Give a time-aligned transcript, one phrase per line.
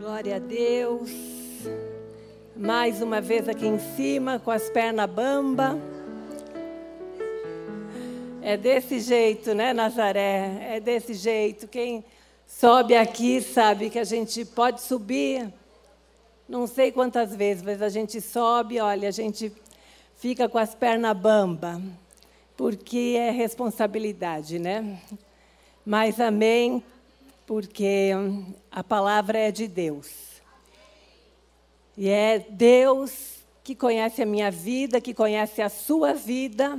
[0.00, 1.10] Glória a Deus.
[2.56, 5.78] Mais uma vez aqui em cima, com as pernas bamba.
[8.40, 10.76] É desse jeito, né, Nazaré?
[10.76, 11.68] É desse jeito.
[11.68, 12.02] Quem
[12.46, 15.52] sobe aqui sabe que a gente pode subir,
[16.48, 19.52] não sei quantas vezes, mas a gente sobe, olha, a gente
[20.16, 21.78] fica com as pernas bamba,
[22.56, 24.98] porque é responsabilidade, né?
[25.84, 26.82] Mas amém,
[27.50, 28.12] porque
[28.70, 30.08] a palavra é de Deus.
[31.96, 36.78] E é Deus que conhece a minha vida, que conhece a sua vida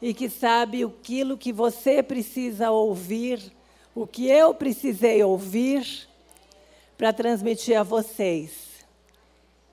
[0.00, 3.52] e que sabe aquilo que você precisa ouvir,
[3.92, 6.08] o que eu precisei ouvir
[6.96, 8.86] para transmitir a vocês.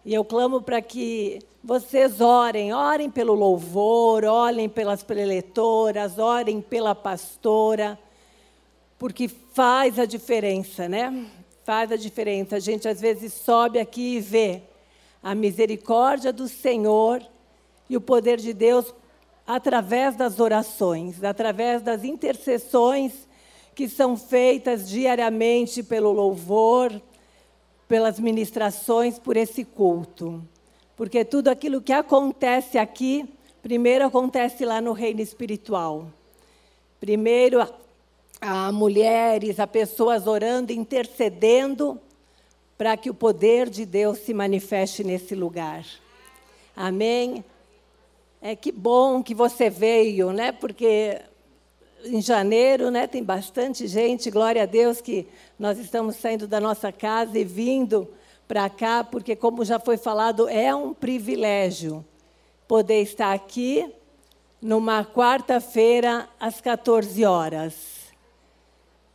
[0.03, 6.95] E eu clamo para que vocês orem, orem pelo louvor, orem pelas preletoras, orem pela
[6.95, 7.99] pastora
[8.97, 11.25] porque faz a diferença, né?
[11.63, 12.55] Faz a diferença.
[12.55, 14.61] A gente às vezes sobe aqui e vê
[15.22, 17.22] a misericórdia do Senhor
[17.89, 18.94] e o poder de Deus
[19.45, 23.27] através das orações, através das intercessões
[23.73, 27.02] que são feitas diariamente pelo louvor,
[27.88, 30.44] pelas ministrações, por esse culto.
[30.95, 36.07] Porque tudo aquilo que acontece aqui, primeiro acontece lá no reino espiritual.
[37.00, 37.61] Primeiro
[38.39, 41.99] a mulheres, a pessoas orando, intercedendo
[42.77, 45.85] para que o poder de Deus se manifeste nesse lugar.
[46.75, 47.44] Amém?
[48.39, 50.52] É que bom que você veio, né?
[50.52, 51.19] Porque
[52.05, 56.91] em janeiro, né, tem bastante gente, glória a Deus que nós estamos saindo da nossa
[56.91, 58.07] casa e vindo
[58.47, 62.05] para cá, porque como já foi falado, é um privilégio
[62.67, 63.91] poder estar aqui
[64.61, 67.97] numa quarta-feira às 14 horas.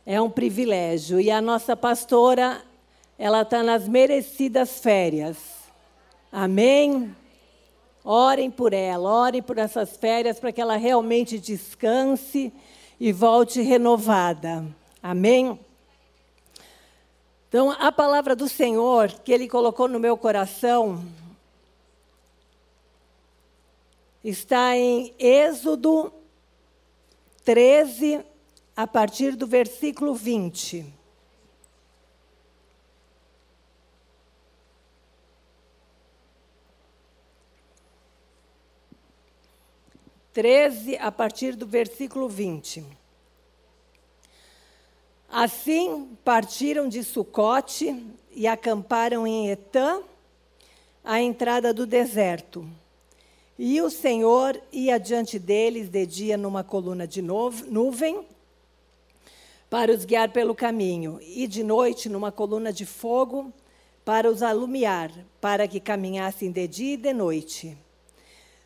[0.05, 1.19] É um privilégio.
[1.19, 2.61] E a nossa pastora,
[3.17, 5.37] ela está nas merecidas férias.
[6.31, 7.15] Amém?
[8.03, 12.51] Orem por ela, orem por essas férias para que ela realmente descanse
[12.99, 14.65] e volte renovada.
[15.01, 15.57] Amém?
[17.47, 21.05] Então, a palavra do Senhor que Ele colocou no meu coração
[24.23, 26.11] está em Êxodo
[27.43, 28.25] 13,
[28.75, 30.85] a partir do versículo 20.
[40.33, 42.83] Treze, a partir do versículo 20.
[45.29, 50.01] Assim partiram de Sucote e acamparam em Etã,
[51.03, 52.67] à entrada do deserto.
[53.59, 58.25] E o Senhor ia diante deles de dia numa coluna de nuvem
[59.73, 63.51] para os guiar pelo caminho, e de noite numa coluna de fogo
[64.05, 65.11] para os alumiar,
[65.41, 67.75] para que caminhassem de dia e de noite.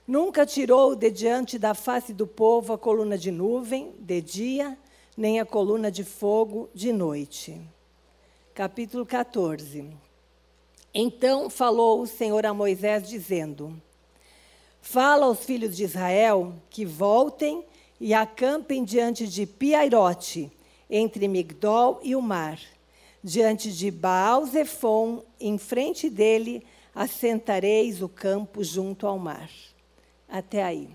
[0.05, 4.77] Nunca tirou de diante da face do povo a coluna de nuvem de dia,
[5.15, 7.57] nem a coluna de fogo de noite.
[8.53, 9.87] Capítulo 14.
[10.93, 13.81] Então falou o Senhor a Moisés, dizendo:
[14.81, 17.63] Fala aos filhos de Israel que voltem
[17.97, 20.51] e acampem diante de Piairote,
[20.89, 22.59] entre Migdol e o mar.
[23.23, 29.49] Diante de Baal Zephon, em frente dele, assentareis o campo junto ao mar.
[30.29, 30.89] Até aí.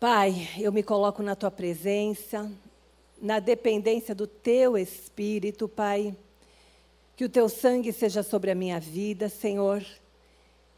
[0.00, 2.50] Pai, eu me coloco na tua presença,
[3.20, 6.16] na dependência do teu espírito, Pai.
[7.16, 9.84] Que o teu sangue seja sobre a minha vida, Senhor,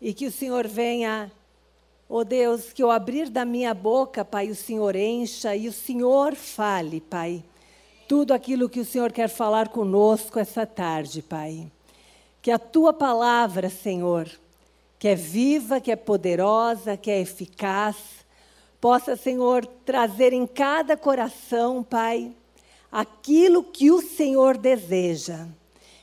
[0.00, 1.30] e que o Senhor venha
[2.12, 6.34] Oh Deus, que eu abrir da minha boca, Pai, o Senhor encha e o Senhor
[6.34, 7.40] fale, Pai.
[8.08, 11.70] Tudo aquilo que o Senhor quer falar conosco essa tarde, Pai.
[12.42, 14.28] Que a tua palavra, Senhor,
[14.98, 17.94] que é viva, que é poderosa, que é eficaz,
[18.80, 22.32] possa, Senhor, trazer em cada coração, Pai,
[22.90, 25.46] aquilo que o Senhor deseja.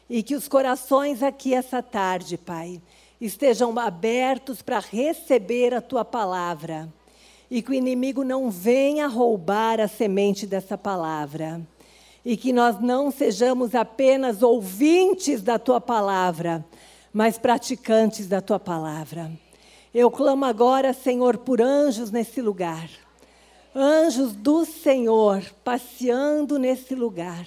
[0.10, 2.82] E que os corações aqui essa tarde, Pai,
[3.20, 6.92] estejam abertos para receber a tua palavra
[7.50, 11.62] e que o inimigo não venha roubar a semente dessa palavra.
[12.24, 16.66] E que nós não sejamos apenas ouvintes da tua palavra,
[17.14, 19.32] mas praticantes da tua palavra.
[19.94, 22.90] Eu clamo agora, Senhor, por anjos nesse lugar.
[23.74, 27.46] Anjos do Senhor passeando nesse lugar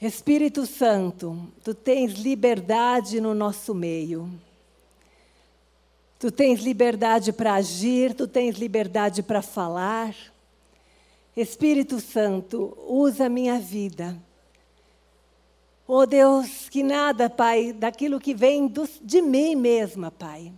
[0.00, 4.30] Espírito Santo, tu tens liberdade no nosso meio.
[6.20, 10.14] Tu tens liberdade para agir, tu tens liberdade para falar.
[11.36, 14.16] Espírito Santo, usa a minha vida.
[15.84, 18.72] Oh Deus, que nada, Pai, daquilo que vem
[19.02, 20.52] de mim mesma, Pai,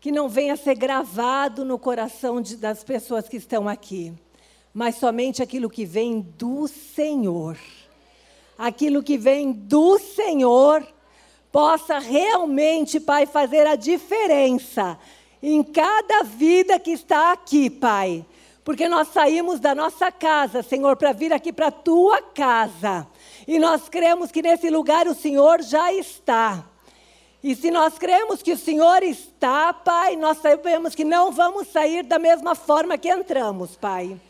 [0.00, 4.12] que não venha ser gravado no coração de, das pessoas que estão aqui,
[4.74, 7.56] mas somente aquilo que vem do Senhor.
[8.60, 10.86] Aquilo que vem do Senhor
[11.50, 14.98] possa realmente, Pai, fazer a diferença
[15.42, 18.22] em cada vida que está aqui, Pai.
[18.62, 23.06] Porque nós saímos da nossa casa, Senhor, para vir aqui para a tua casa.
[23.48, 26.62] E nós cremos que nesse lugar o Senhor já está.
[27.42, 32.02] E se nós cremos que o Senhor está, Pai, nós sabemos que não vamos sair
[32.02, 34.20] da mesma forma que entramos, Pai.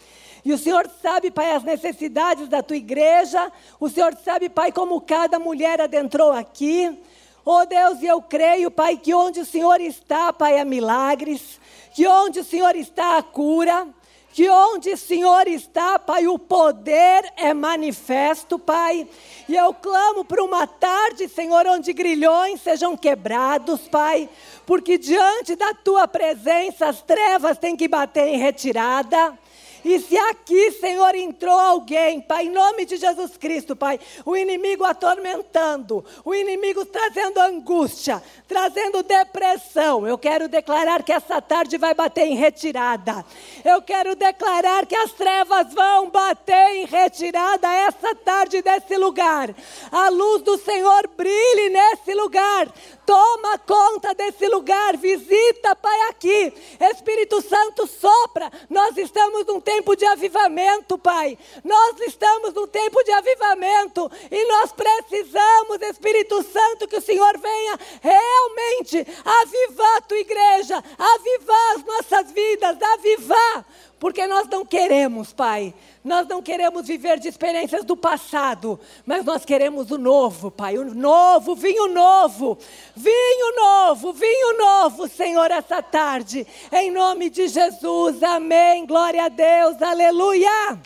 [0.44, 3.50] E o Senhor sabe, Pai, as necessidades da tua igreja.
[3.78, 6.98] O Senhor sabe, Pai, como cada mulher adentrou aqui.
[7.44, 11.60] Oh Deus, e eu creio, Pai, que onde o Senhor está, Pai, há milagres.
[11.94, 13.88] Que onde o Senhor está, há cura
[14.32, 19.06] que onde o Senhor está, Pai, o poder é manifesto, Pai.
[19.48, 24.28] E eu clamo por uma tarde, Senhor, onde grilhões sejam quebrados, Pai,
[24.64, 29.36] porque diante da tua presença as trevas têm que bater em retirada.
[29.84, 34.84] E se aqui, Senhor, entrou alguém, Pai, em nome de Jesus Cristo, Pai, o inimigo
[34.84, 42.26] atormentando, o inimigo trazendo angústia, trazendo depressão, eu quero declarar que essa tarde vai bater
[42.26, 43.24] em retirada.
[43.64, 49.54] Eu quero declarar que as trevas vão bater em retirada essa tarde desse lugar.
[49.90, 52.68] A luz do Senhor brilhe nesse lugar.
[53.06, 56.52] Toma conta desse lugar, visita, Pai, aqui.
[56.92, 58.50] Espírito Santo sopra.
[58.68, 61.38] Nós estamos num tempo de avivamento, Pai.
[61.62, 67.78] Nós estamos num tempo de avivamento e nós precisamos, Espírito Santo, que o Senhor venha
[68.02, 73.64] realmente avivar a tua igreja, avivar as nossas vidas, avivar
[74.00, 75.74] porque nós não queremos, Pai.
[76.02, 80.78] Nós não queremos viver de experiências do passado, mas nós queremos o novo, Pai.
[80.78, 82.58] O novo, vinho novo.
[82.96, 86.46] Vinho novo, vinho novo, Senhor, essa tarde.
[86.72, 88.22] Em nome de Jesus.
[88.22, 88.86] Amém.
[88.86, 89.80] Glória a Deus.
[89.82, 90.80] Aleluia.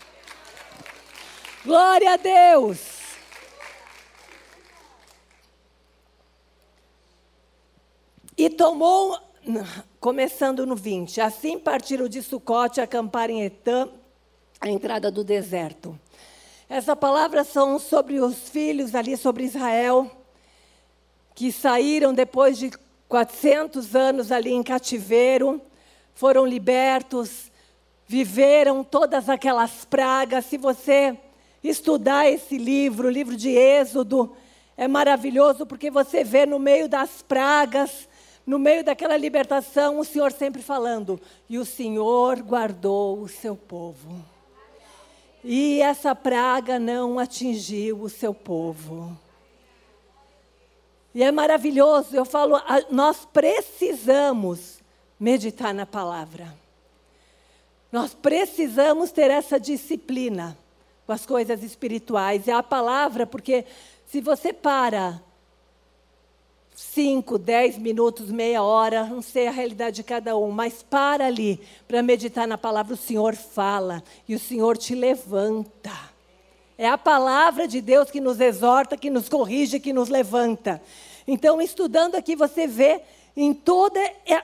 [1.65, 2.81] Glória a Deus.
[8.37, 9.17] E tomou
[10.01, 11.21] começando no 20.
[11.21, 13.89] Assim partiram de Sucote, acamparam em Etã,
[14.61, 15.99] a entrada do deserto.
[16.69, 20.11] Essa palavra são sobre os filhos ali, sobre Israel,
[21.35, 22.71] que saíram depois de
[23.09, 25.61] 400 anos ali em cativeiro,
[26.15, 27.53] foram libertos,
[28.07, 30.47] viveram todas aquelas pragas.
[30.47, 31.17] Se você
[31.63, 34.35] estudar esse livro, o livro de Êxodo,
[34.77, 38.09] é maravilhoso porque você vê no meio das pragas,
[38.47, 44.25] no meio daquela libertação, o Senhor sempre falando: e o Senhor guardou o seu povo.
[45.43, 49.17] E essa praga não atingiu o seu povo.
[51.15, 52.61] E é maravilhoso, eu falo,
[52.91, 54.81] nós precisamos
[55.21, 56.53] meditar na palavra.
[57.93, 60.59] Nós precisamos ter essa disciplina
[61.07, 62.49] com as coisas espirituais.
[62.49, 63.65] E a palavra, porque
[64.07, 65.23] se você para
[66.75, 71.61] 5, 10 minutos, meia hora, não sei a realidade de cada um, mas para ali
[71.87, 75.93] para meditar na palavra, o Senhor fala e o Senhor te levanta.
[76.77, 80.83] É a palavra de Deus que nos exorta, que nos corrige, que nos levanta.
[81.29, 83.01] Então, estudando aqui, você vê
[83.37, 84.01] em toda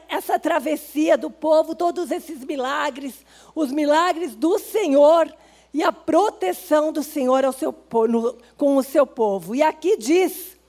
[0.09, 5.33] essa travessia do povo, todos esses milagres, os milagres do Senhor
[5.75, 7.75] e a proteção do Senhor seu,
[8.09, 9.53] no, com o seu povo.
[9.53, 10.60] E aqui diz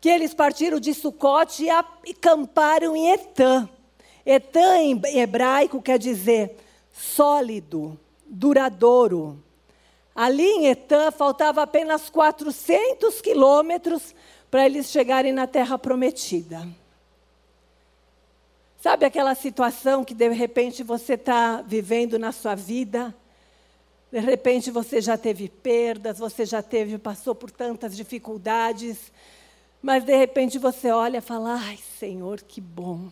[0.00, 3.68] que eles partiram de Sucote e acamparam em Etã.
[4.24, 6.56] Etã em hebraico quer dizer
[6.92, 9.42] sólido, duradouro.
[10.14, 14.14] Ali em Etã faltava apenas 400 quilômetros
[14.50, 16.66] para eles chegarem na terra prometida.
[18.82, 23.14] Sabe aquela situação que de repente você está vivendo na sua vida?
[24.10, 29.12] De repente você já teve perdas, você já teve, passou por tantas dificuldades,
[29.82, 33.10] mas de repente você olha e fala: Ai, Senhor, que bom.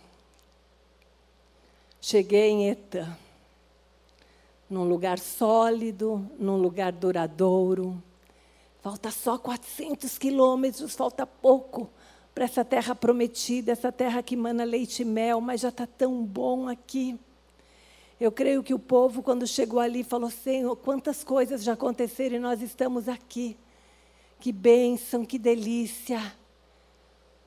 [2.00, 3.16] Cheguei em Etã,
[4.68, 8.02] num lugar sólido, num lugar duradouro.
[8.80, 11.90] Falta só 400 quilômetros, falta pouco
[12.34, 16.24] para essa terra prometida, essa terra que mana leite e mel, mas já está tão
[16.24, 17.18] bom aqui.
[18.20, 22.40] Eu creio que o povo, quando chegou ali, falou: Senhor, quantas coisas já aconteceram e
[22.40, 23.56] nós estamos aqui.
[24.38, 26.20] Que bênção, que delícia.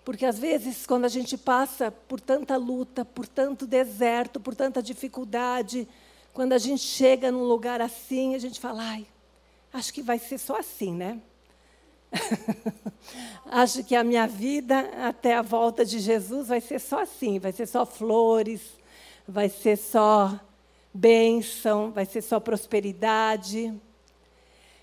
[0.04, 4.82] Porque às vezes, quando a gente passa por tanta luta, por tanto deserto, por tanta
[4.82, 5.88] dificuldade,
[6.34, 9.08] quando a gente chega num lugar assim, a gente fala, ai,
[9.72, 11.20] acho que vai ser só assim, né?
[13.46, 17.52] Acho que a minha vida até a volta de Jesus vai ser só assim, vai
[17.54, 18.62] ser só flores,
[19.28, 20.40] vai ser só
[20.94, 23.74] bênção, vai ser só prosperidade.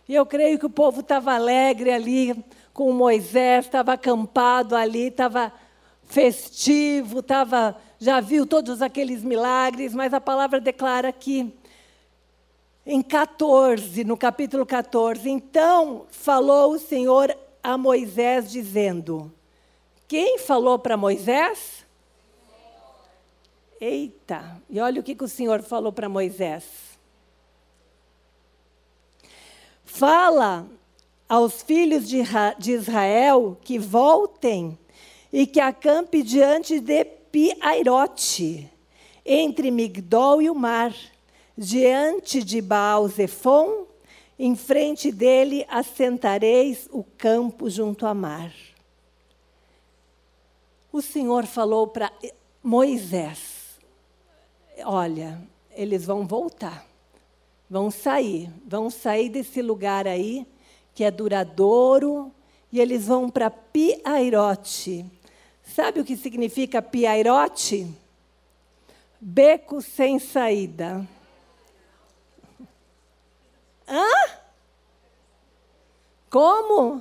[0.08, 2.44] E eu creio que o povo estava alegre ali
[2.78, 5.52] com Moisés, estava acampado ali, estava
[6.04, 11.52] festivo, estava, já viu todos aqueles milagres, mas a palavra declara que
[12.86, 19.34] em 14, no capítulo 14, então falou o Senhor a Moisés dizendo:
[20.06, 21.84] Quem falou para Moisés?
[23.80, 26.64] Eita, e olha o que, que o Senhor falou para Moisés.
[29.84, 30.64] Fala
[31.28, 34.78] aos filhos de Israel que voltem
[35.32, 38.70] e que acampe diante de Piairote,
[39.24, 40.94] entre Migdol e o mar,
[41.56, 43.86] diante de Baal-Zephon,
[44.38, 48.52] em frente dele assentareis o campo junto ao mar.
[50.90, 52.10] O Senhor falou para
[52.62, 53.78] Moisés:
[54.84, 55.38] Olha,
[55.72, 56.86] eles vão voltar,
[57.68, 60.46] vão sair, vão sair desse lugar aí
[60.98, 62.34] que é duradouro
[62.72, 65.06] e eles vão para Piairote.
[65.62, 67.86] Sabe o que significa Piairote?
[69.20, 71.06] Beco sem saída.
[73.86, 74.10] Hã?
[76.28, 77.00] Como?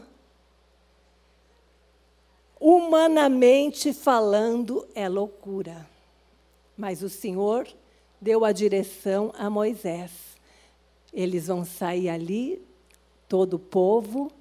[2.59, 5.89] Humanamente falando, é loucura.
[6.77, 7.67] Mas o Senhor
[8.21, 10.11] deu a direção a Moisés.
[11.11, 12.66] Eles vão sair ali,
[13.27, 14.31] todo o povo,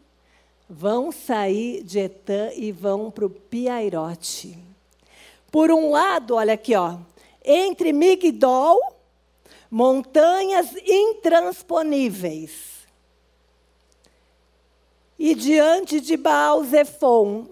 [0.68, 4.58] vão sair de Etã e vão para o Piairote.
[5.50, 6.96] Por um lado, olha aqui, ó,
[7.44, 8.80] entre Migdol
[9.70, 12.76] montanhas intransponíveis.
[15.18, 17.46] E diante de Baal-Zephon,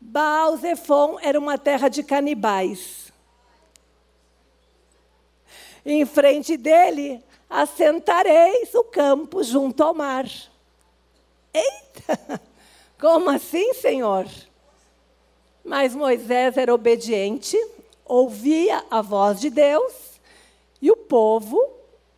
[0.00, 3.12] Baal-Zephon era uma terra de canibais.
[5.84, 10.26] Em frente dele, assentareis o campo junto ao mar.
[11.52, 12.40] Eita!
[12.98, 14.26] Como assim, Senhor?
[15.64, 17.56] Mas Moisés era obediente,
[18.04, 20.20] ouvia a voz de Deus
[20.80, 21.70] e o povo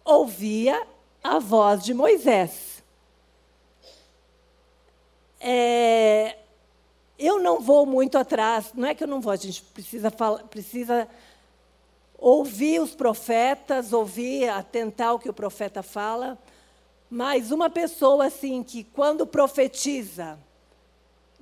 [0.05, 0.87] ouvia
[1.23, 2.83] a voz de Moisés.
[5.41, 6.37] É,
[7.19, 10.11] eu não vou muito atrás, não é que eu não vou, a gente precisa,
[10.49, 11.09] precisa
[12.17, 16.39] ouvir os profetas, ouvir, atentar o que o profeta fala,
[17.13, 20.39] mas uma pessoa assim que quando profetiza,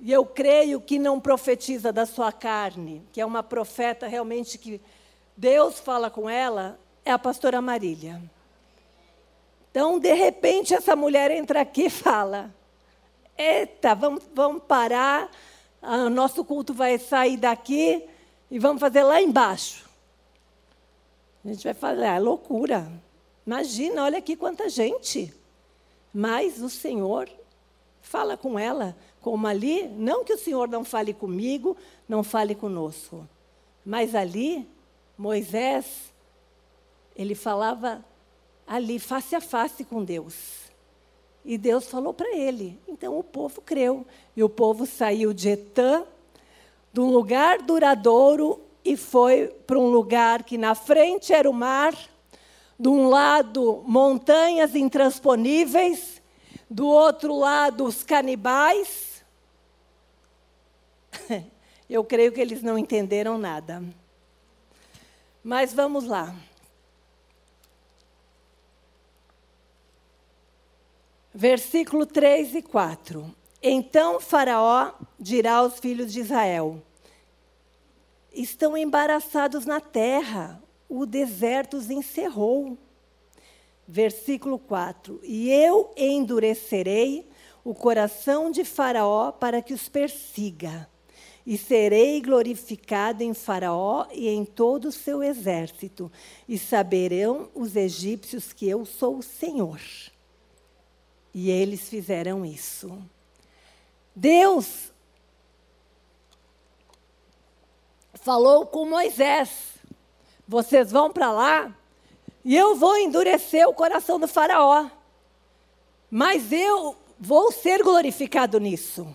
[0.01, 4.81] e eu creio que não profetiza da sua carne, que é uma profeta realmente que
[5.37, 8.21] Deus fala com ela, é a pastora Marília.
[9.69, 12.53] Então, de repente, essa mulher entra aqui e fala:
[13.37, 15.31] Eita, vamos, vamos parar,
[15.81, 18.05] o nosso culto vai sair daqui
[18.51, 19.89] e vamos fazer lá embaixo.
[21.45, 22.91] A gente vai falar, é loucura.
[23.47, 25.33] Imagina, olha aqui quanta gente.
[26.13, 27.29] Mas o Senhor
[28.01, 31.77] fala com ela, como ali, não que o Senhor não fale comigo,
[32.07, 33.27] não fale conosco.
[33.85, 34.67] Mas ali,
[35.17, 36.11] Moisés
[37.15, 38.03] ele falava
[38.65, 40.61] ali, face a face com Deus.
[41.43, 42.79] E Deus falou para ele.
[42.87, 44.05] Então o povo creu.
[44.35, 46.03] E o povo saiu de Etã,
[46.93, 51.93] de um lugar duradouro, e foi para um lugar que na frente era o mar,
[52.81, 56.19] de um lado montanhas intransponíveis,
[56.67, 59.23] do outro lado os canibais.
[61.87, 63.83] Eu creio que eles não entenderam nada.
[65.43, 66.35] Mas vamos lá.
[71.31, 73.35] Versículo 3 e 4.
[73.61, 76.81] Então Faraó dirá aos filhos de Israel:
[78.33, 80.59] Estão embaraçados na terra,
[80.91, 82.77] o deserto os encerrou.
[83.87, 87.29] Versículo 4: E eu endurecerei
[87.63, 90.89] o coração de Faraó para que os persiga,
[91.45, 96.11] e serei glorificado em Faraó e em todo o seu exército,
[96.47, 99.79] e saberão os egípcios que eu sou o Senhor.
[101.33, 103.01] E eles fizeram isso.
[104.13, 104.91] Deus
[108.13, 109.80] falou com Moisés:
[110.51, 111.73] vocês vão para lá
[112.43, 114.89] e eu vou endurecer o coração do Faraó.
[116.09, 119.07] Mas eu vou ser glorificado nisso.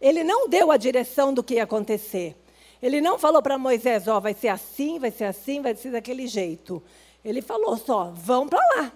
[0.00, 2.36] Ele não deu a direção do que ia acontecer.
[2.80, 5.90] Ele não falou para Moisés: ó, oh, vai ser assim, vai ser assim, vai ser
[5.90, 6.80] daquele jeito.
[7.24, 8.92] Ele falou só: vão para lá.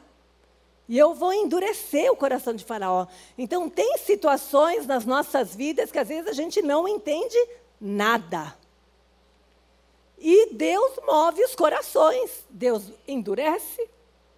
[0.88, 3.08] E eu vou endurecer o coração de Faraó.
[3.37, 7.37] Então, tem situações nas nossas vidas que às vezes a gente não entende
[7.80, 8.54] nada.
[10.18, 12.44] E Deus move os corações.
[12.49, 13.88] Deus endurece,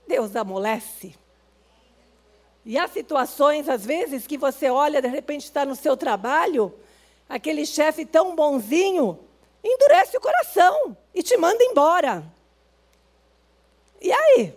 [0.07, 1.15] Deus amolece.
[2.65, 6.75] E há situações, às vezes, que você olha, de repente está no seu trabalho,
[7.29, 9.19] aquele chefe tão bonzinho,
[9.65, 12.25] endurece o coração e te manda embora.
[14.01, 14.55] E aí?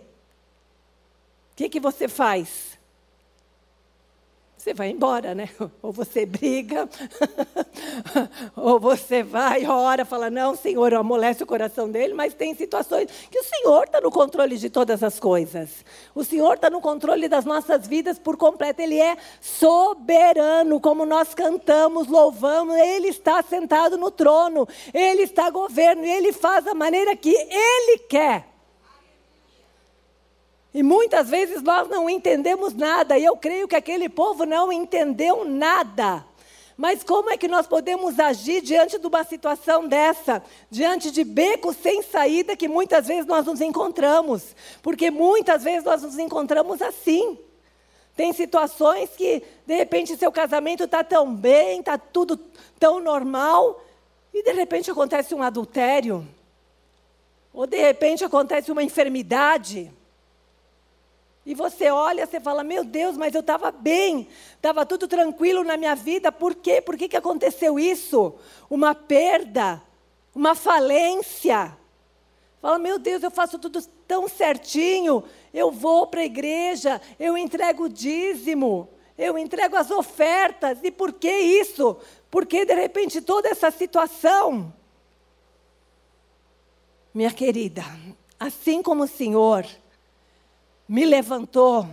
[1.52, 2.78] O que, que você faz?
[4.62, 5.48] Você vai embora, né?
[5.82, 6.88] Ou você briga,
[8.54, 13.40] ou você vai, ora, fala, não, Senhor, amolece o coração dele, mas tem situações que
[13.40, 15.84] o Senhor está no controle de todas as coisas.
[16.14, 18.80] O Senhor está no controle das nossas vidas por completo.
[18.80, 26.04] Ele é soberano, como nós cantamos, louvamos, Ele está sentado no trono, Ele está governo,
[26.04, 28.51] Ele faz da maneira que Ele quer.
[30.74, 35.44] E muitas vezes nós não entendemos nada, e eu creio que aquele povo não entendeu
[35.44, 36.24] nada.
[36.76, 40.42] Mas como é que nós podemos agir diante de uma situação dessa?
[40.70, 44.56] Diante de becos sem saída que muitas vezes nós nos encontramos.
[44.82, 47.38] Porque muitas vezes nós nos encontramos assim.
[48.16, 52.36] Tem situações que, de repente, seu casamento está tão bem, está tudo
[52.78, 53.82] tão normal,
[54.34, 56.26] e de repente acontece um adultério.
[57.52, 59.92] Ou de repente acontece uma enfermidade.
[61.44, 65.76] E você olha, você fala, meu Deus, mas eu estava bem, estava tudo tranquilo na
[65.76, 66.80] minha vida, por quê?
[66.80, 68.34] Por que, que aconteceu isso?
[68.70, 69.82] Uma perda,
[70.32, 71.76] uma falência.
[72.60, 77.84] Fala, meu Deus, eu faço tudo tão certinho, eu vou para a igreja, eu entrego
[77.84, 81.96] o dízimo, eu entrego as ofertas, e por que isso?
[82.30, 84.72] Porque de repente toda essa situação,
[87.12, 87.82] minha querida,
[88.38, 89.66] assim como o Senhor
[90.88, 91.88] me levantou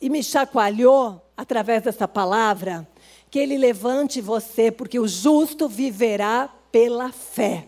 [0.00, 2.88] e me chacoalhou através dessa palavra,
[3.30, 7.66] que Ele levante você, porque o justo viverá pela fé.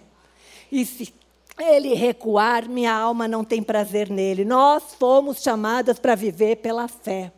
[0.70, 1.12] E se
[1.58, 4.44] ele recuar, minha alma não tem prazer nele.
[4.44, 7.32] Nós fomos chamadas para viver pela fé.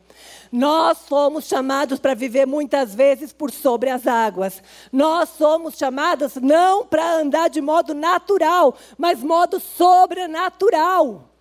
[0.50, 4.62] Nós fomos chamados para viver muitas vezes por sobre as águas.
[4.92, 11.31] Nós somos chamados não para andar de modo natural, mas modo sobrenatural.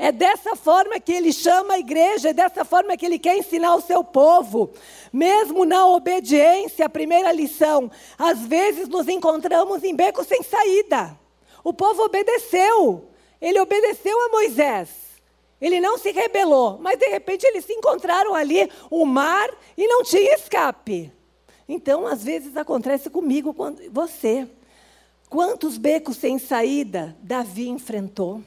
[0.00, 3.74] É dessa forma que ele chama a igreja, é dessa forma que ele quer ensinar
[3.74, 4.70] o seu povo.
[5.12, 11.18] Mesmo na obediência, a primeira lição, às vezes nos encontramos em beco sem saída.
[11.64, 13.08] O povo obedeceu,
[13.40, 14.88] ele obedeceu a Moisés.
[15.60, 20.04] Ele não se rebelou, mas de repente eles se encontraram ali, o mar, e não
[20.04, 21.12] tinha escape.
[21.68, 24.48] Então, às vezes acontece comigo, com você.
[25.28, 28.40] Quantos becos sem saída Davi enfrentou?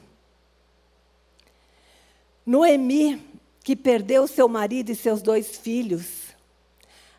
[2.44, 3.22] Noemi,
[3.62, 6.34] que perdeu seu marido e seus dois filhos.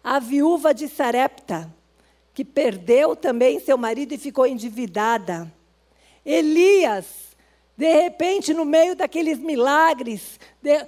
[0.03, 1.73] A viúva de Sarepta,
[2.33, 5.51] que perdeu também seu marido e ficou endividada.
[6.25, 7.05] Elias,
[7.77, 10.85] de repente, no meio daqueles milagres, de,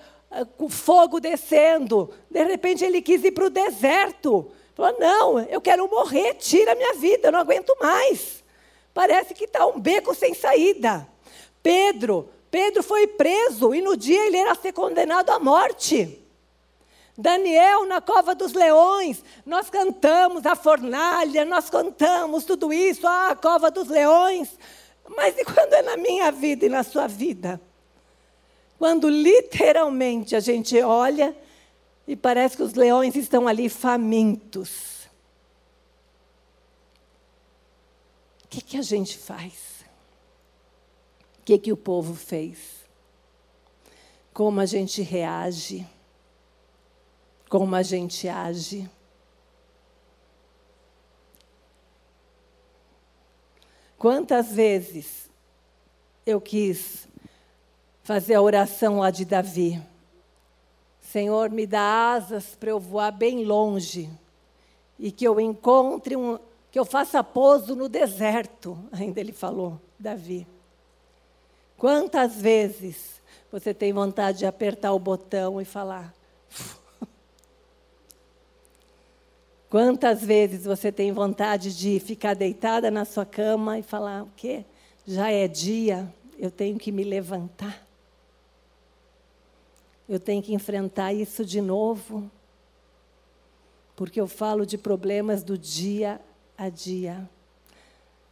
[0.58, 4.52] com fogo descendo, de repente ele quis ir para o deserto.
[4.74, 8.44] Falou: Não, eu quero morrer, tira minha vida, eu não aguento mais.
[8.94, 11.08] Parece que está um beco sem saída.
[11.64, 16.22] Pedro, Pedro foi preso e no dia ele era ser condenado à morte.
[17.18, 23.36] Daniel na cova dos leões, nós cantamos a fornalha, nós cantamos tudo isso, ah, a
[23.36, 24.58] cova dos leões.
[25.16, 27.62] Mas e quando é na minha vida e na sua vida?
[28.78, 31.36] Quando literalmente a gente olha
[32.08, 35.06] e parece que os leões estão ali famintos.
[38.44, 39.75] O que, que a gente faz?
[41.46, 42.58] O que, que o povo fez?
[44.34, 45.88] Como a gente reage?
[47.48, 48.90] Como a gente age?
[53.96, 55.30] Quantas vezes
[56.26, 57.08] eu quis
[58.02, 59.80] fazer a oração lá de Davi?
[61.00, 64.10] Senhor, me dá asas para eu voar bem longe
[64.98, 66.40] e que eu encontre um,
[66.72, 70.55] que eu faça pouso no deserto, ainda ele falou, Davi.
[71.78, 76.14] Quantas vezes você tem vontade de apertar o botão e falar?
[79.70, 84.64] Quantas vezes você tem vontade de ficar deitada na sua cama e falar: o quê?
[85.06, 87.86] Já é dia, eu tenho que me levantar.
[90.08, 92.30] Eu tenho que enfrentar isso de novo.
[93.96, 96.22] Porque eu falo de problemas do dia
[96.58, 97.30] a dia.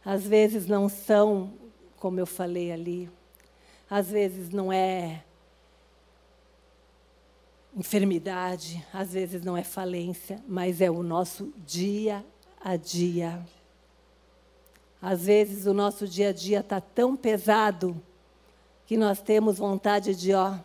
[0.04, 1.52] Às vezes não são,
[1.96, 3.10] como eu falei ali,
[3.88, 5.24] às vezes não é
[7.76, 12.24] enfermidade, às vezes não é falência, mas é o nosso dia
[12.60, 13.44] a dia.
[15.02, 18.00] Às vezes o nosso dia a dia está tão pesado
[18.86, 20.56] que nós temos vontade de, ó,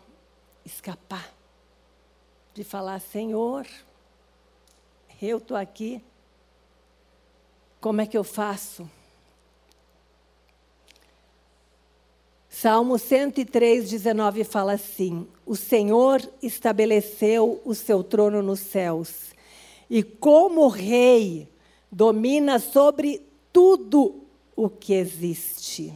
[0.64, 1.32] escapar,
[2.54, 3.66] de falar: Senhor,
[5.20, 6.02] eu estou aqui,
[7.80, 8.88] como é que eu faço?
[12.60, 19.30] Salmo 103, 19 fala assim: O Senhor estabeleceu o seu trono nos céus,
[19.88, 21.48] e como rei,
[21.90, 25.90] domina sobre tudo o que existe.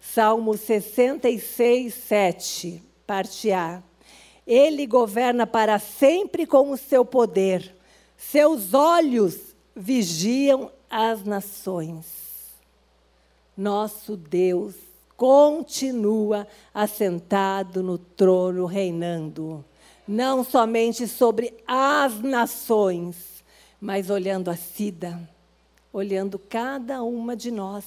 [0.00, 3.82] Salmo 66, 7, parte A.
[4.46, 7.74] Ele governa para sempre com o seu poder,
[8.16, 12.06] seus olhos vigiam as nações.
[13.56, 14.87] Nosso Deus
[15.18, 19.64] continua assentado no trono, reinando,
[20.06, 23.44] não somente sobre as nações,
[23.80, 25.28] mas olhando a Cida,
[25.92, 27.84] olhando cada uma de nós.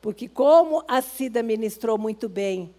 [0.00, 2.74] Porque, como a Cida ministrou muito bem,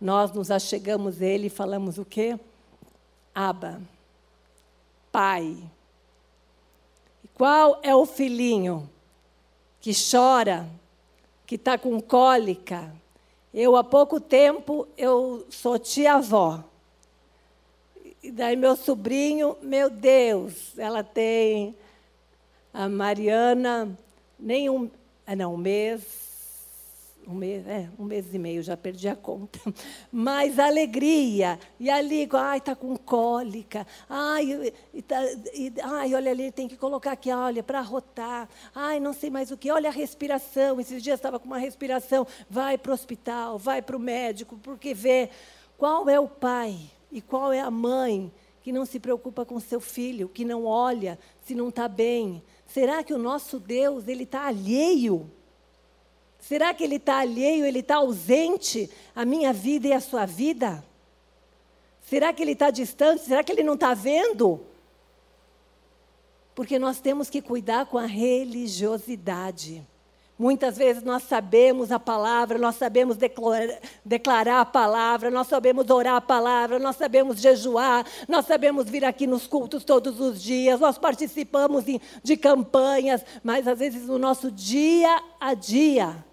[0.00, 2.40] nós nos achegamos a Ele e falamos o quê?
[3.34, 3.82] Aba,
[5.12, 5.58] Pai.
[7.22, 8.88] E qual é o filhinho
[9.78, 10.66] que chora
[11.46, 12.92] que está com cólica.
[13.54, 16.62] Eu, há pouco tempo, eu sou tia-avó.
[18.22, 21.76] E daí meu sobrinho, meu Deus, ela tem
[22.74, 23.96] a Mariana,
[24.38, 24.90] nem um,
[25.26, 26.25] ah, não, um mês,
[27.26, 29.58] um mês, é, um mês e meio, já perdi a conta.
[30.12, 31.58] Mas alegria.
[31.78, 33.86] E ali, ai, está com cólica.
[34.08, 35.20] Ai, e tá,
[35.52, 38.48] e, ai, olha ali, tem que colocar aqui, olha, para rotar.
[38.74, 39.70] Ai, não sei mais o que.
[39.70, 40.80] Olha a respiração.
[40.80, 42.26] Esses dias estava com uma respiração.
[42.48, 45.28] Vai para o hospital, vai para o médico, porque vê
[45.76, 46.78] qual é o pai
[47.10, 51.18] e qual é a mãe que não se preocupa com seu filho, que não olha
[51.44, 52.42] se não está bem.
[52.66, 55.30] Será que o nosso Deus ele está alheio
[56.46, 60.84] Será que ele está alheio, ele está ausente à minha vida e à sua vida?
[62.08, 63.24] Será que ele está distante?
[63.24, 64.60] Será que ele não está vendo?
[66.54, 69.84] Porque nós temos que cuidar com a religiosidade.
[70.38, 73.16] Muitas vezes nós sabemos a palavra, nós sabemos
[74.04, 79.26] declarar, a palavra, nós sabemos orar a palavra, nós sabemos jejuar, nós sabemos vir aqui
[79.26, 81.84] nos cultos todos os dias, nós participamos
[82.22, 86.24] de campanhas, mas às vezes no nosso dia a dia,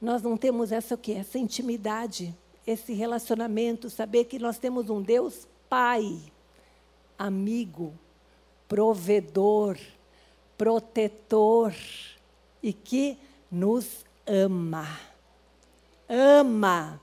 [0.00, 1.12] nós não temos essa o quê?
[1.12, 2.34] Essa intimidade,
[2.66, 6.18] esse relacionamento, saber que nós temos um Deus Pai,
[7.18, 7.92] amigo,
[8.66, 9.78] provedor,
[10.56, 11.74] protetor
[12.62, 13.16] e que
[13.50, 14.98] nos ama.
[16.08, 17.00] Ama.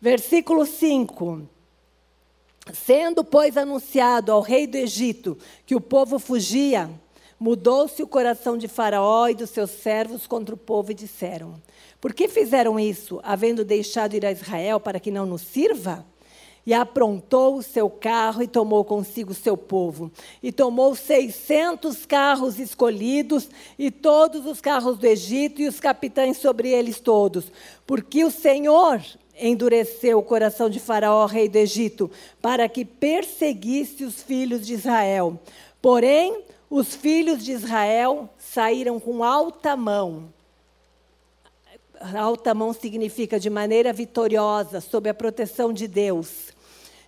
[0.00, 1.48] Versículo 5.
[2.72, 6.90] Sendo, pois, anunciado ao rei do Egito que o povo fugia,
[7.38, 11.54] Mudou-se o coração de Faraó e dos seus servos contra o povo e disseram:
[12.00, 16.04] Por que fizeram isso, havendo deixado ir a Israel para que não nos sirva?
[16.64, 20.10] E aprontou o seu carro e tomou consigo o seu povo.
[20.42, 26.70] E tomou seiscentos carros escolhidos e todos os carros do Egito e os capitães sobre
[26.70, 27.52] eles todos.
[27.86, 29.00] Porque o Senhor
[29.40, 32.10] endureceu o coração de Faraó, rei do Egito,
[32.42, 35.38] para que perseguisse os filhos de Israel.
[35.80, 40.32] Porém, os filhos de Israel saíram com alta mão.
[42.14, 46.54] Alta mão significa de maneira vitoriosa, sob a proteção de Deus.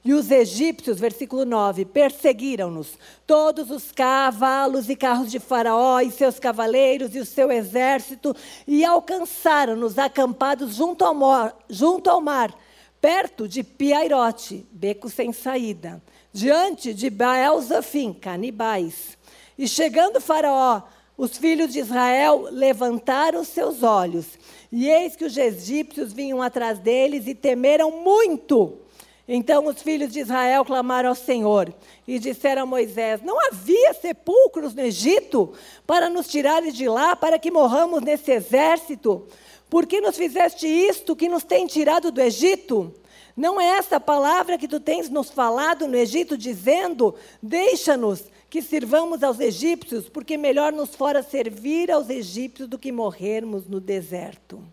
[0.05, 6.39] E os egípcios, versículo 9, perseguiram-nos, todos os cavalos e carros de Faraó e seus
[6.39, 8.35] cavaleiros e o seu exército,
[8.67, 12.57] e alcançaram-nos acampados junto ao, mar, junto ao mar,
[13.01, 16.01] perto de Piairote, beco sem saída,
[16.33, 19.18] diante de Baal-Zafim, canibais.
[19.59, 20.83] E chegando Faraó,
[21.17, 24.39] os filhos de Israel levantaram seus olhos,
[24.71, 28.79] e eis que os egípcios vinham atrás deles e temeram muito.
[29.27, 31.75] Então os filhos de Israel clamaram ao Senhor
[32.07, 35.53] e disseram a Moisés: Não havia sepulcros no Egito
[35.85, 39.27] para nos tirares de lá, para que morramos nesse exército?
[39.69, 42.95] Por que nos fizeste isto que nos tem tirado do Egito?
[43.37, 49.23] Não é essa palavra que tu tens nos falado no Egito, dizendo: Deixa-nos que sirvamos
[49.23, 54.65] aos egípcios, porque melhor nos fora servir aos egípcios do que morrermos no deserto.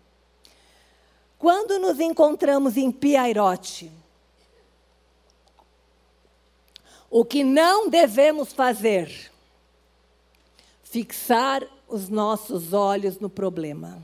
[1.38, 3.92] Quando nos encontramos em Piairote,
[7.10, 9.30] o que não devemos fazer?
[10.82, 14.02] Fixar os nossos olhos no problema.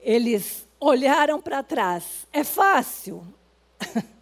[0.00, 2.26] Eles olharam para trás.
[2.32, 3.22] É fácil.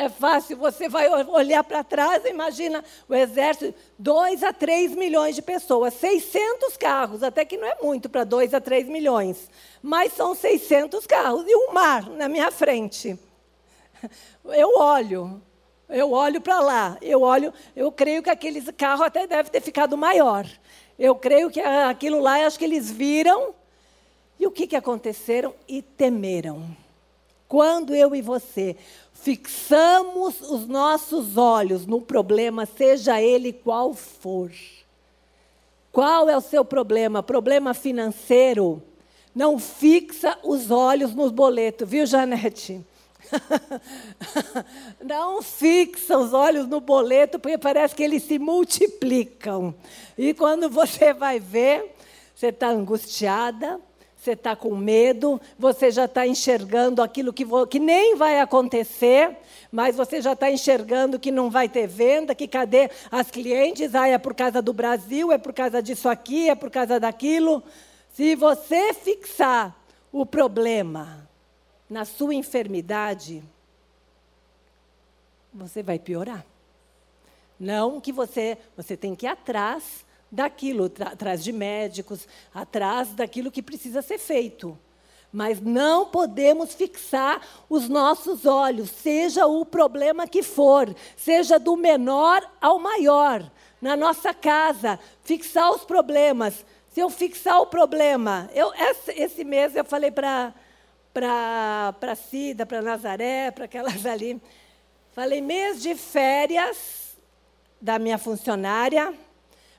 [0.00, 5.42] É fácil, você vai olhar para trás, imagina o exército, 2 a 3 milhões de
[5.42, 9.50] pessoas, 600 carros, até que não é muito para 2 a 3 milhões,
[9.82, 13.18] mas são 600 carros e um mar na minha frente.
[14.44, 15.42] Eu olho,
[15.88, 19.96] eu olho para lá, eu olho, eu creio que aquele carro até deve ter ficado
[19.96, 20.46] maior.
[20.96, 23.52] Eu creio que aquilo lá, acho que eles viram,
[24.38, 25.52] e o que, que aconteceram?
[25.66, 26.68] E temeram.
[27.48, 28.76] Quando eu e você
[29.14, 34.52] fixamos os nossos olhos no problema, seja ele qual for.
[35.90, 37.22] Qual é o seu problema?
[37.22, 38.82] Problema financeiro?
[39.34, 42.84] Não fixa os olhos nos boletos, viu, Janete?
[45.04, 49.74] Não fixa os olhos no boleto, porque parece que eles se multiplicam.
[50.16, 51.94] E quando você vai ver,
[52.34, 53.80] você está angustiada,
[54.18, 59.36] você está com medo, você já está enxergando aquilo que, que nem vai acontecer,
[59.70, 63.94] mas você já está enxergando que não vai ter venda, que cadê as clientes?
[63.94, 67.62] Ah, é por causa do Brasil, é por causa disso aqui, é por causa daquilo.
[68.12, 69.76] Se você fixar
[70.10, 71.28] o problema
[71.88, 73.40] na sua enfermidade,
[75.54, 76.44] você vai piorar.
[77.58, 83.62] Não que você, você tem que ir atrás daquilo, atrás de médicos, atrás daquilo que
[83.62, 84.78] precisa ser feito.
[85.32, 92.42] Mas não podemos fixar os nossos olhos, seja o problema que for, seja do menor
[92.60, 96.64] ao maior, na nossa casa, fixar os problemas.
[96.90, 98.72] Se eu fixar o problema, eu,
[99.08, 100.54] esse, mês eu falei para
[101.12, 104.40] para Cida, para Nazaré, para aquelas ali,
[105.12, 107.16] falei mês de férias
[107.80, 109.12] da minha funcionária,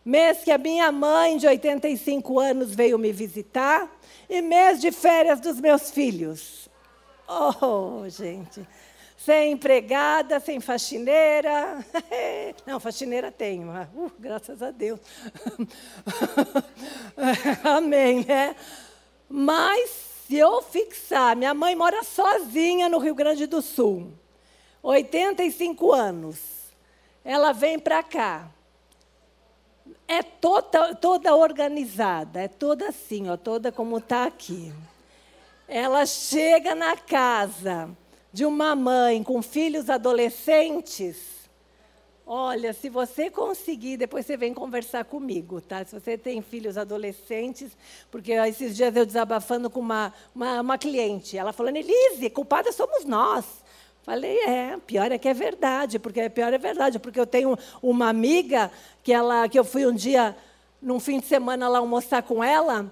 [0.10, 3.88] mês que a minha mãe, de 85 anos, veio me visitar,
[4.28, 6.68] e mês de férias dos meus filhos.
[7.28, 8.68] Oh, gente.
[9.16, 11.86] Sem empregada, sem faxineira.
[12.66, 13.70] Não, faxineira tenho.
[13.70, 15.00] Uh, graças a Deus.
[17.64, 18.56] Amém, né?
[19.30, 19.92] Mas,
[20.28, 24.12] se eu fixar, minha mãe mora sozinha no Rio Grande do Sul,
[24.82, 26.40] 85 anos.
[27.24, 28.50] Ela vem para cá
[30.08, 34.74] é toda, toda organizada, é toda assim, ó, toda como está aqui.
[35.68, 37.90] Ela chega na casa
[38.34, 41.40] de uma mãe com filhos adolescentes.
[42.26, 45.84] Olha, se você conseguir, depois você vem conversar comigo, tá?
[45.84, 47.76] Se você tem filhos adolescentes,
[48.12, 53.04] porque esses dias eu desabafando com uma, uma, uma cliente, ela falando, Elise, culpada somos
[53.04, 53.59] nós.
[54.04, 57.58] Falei, é, pior é que é verdade, porque é pior é verdade, porque eu tenho
[57.82, 58.72] uma amiga
[59.04, 60.36] que ela que eu fui um dia
[60.82, 62.90] num fim de semana lá almoçar com ela,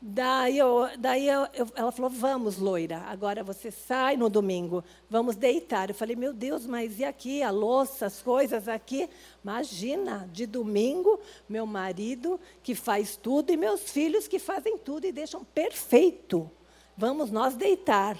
[0.00, 5.34] daí eu, daí eu, eu, ela falou: "Vamos, loira, agora você sai no domingo, vamos
[5.34, 5.88] deitar".
[5.90, 9.08] Eu falei: "Meu Deus, mas e aqui a louça, as coisas aqui?
[9.42, 15.12] Imagina, de domingo, meu marido que faz tudo e meus filhos que fazem tudo e
[15.12, 16.48] deixam perfeito.
[16.96, 18.16] Vamos nós deitar".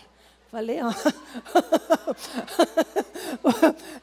[0.54, 0.90] Falei, ó.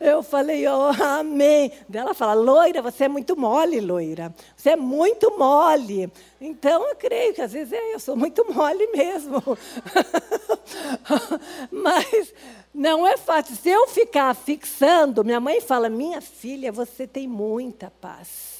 [0.02, 1.72] Eu falei, ó, amém.
[1.94, 4.36] Ela fala, loira, você é muito mole, loira.
[4.58, 6.12] Você é muito mole.
[6.42, 9.40] Então, eu creio que às vezes é, eu sou muito mole mesmo.
[11.72, 12.34] Mas
[12.74, 13.56] não é fácil.
[13.56, 18.51] Se eu ficar fixando, minha mãe fala, minha filha, você tem muita paz.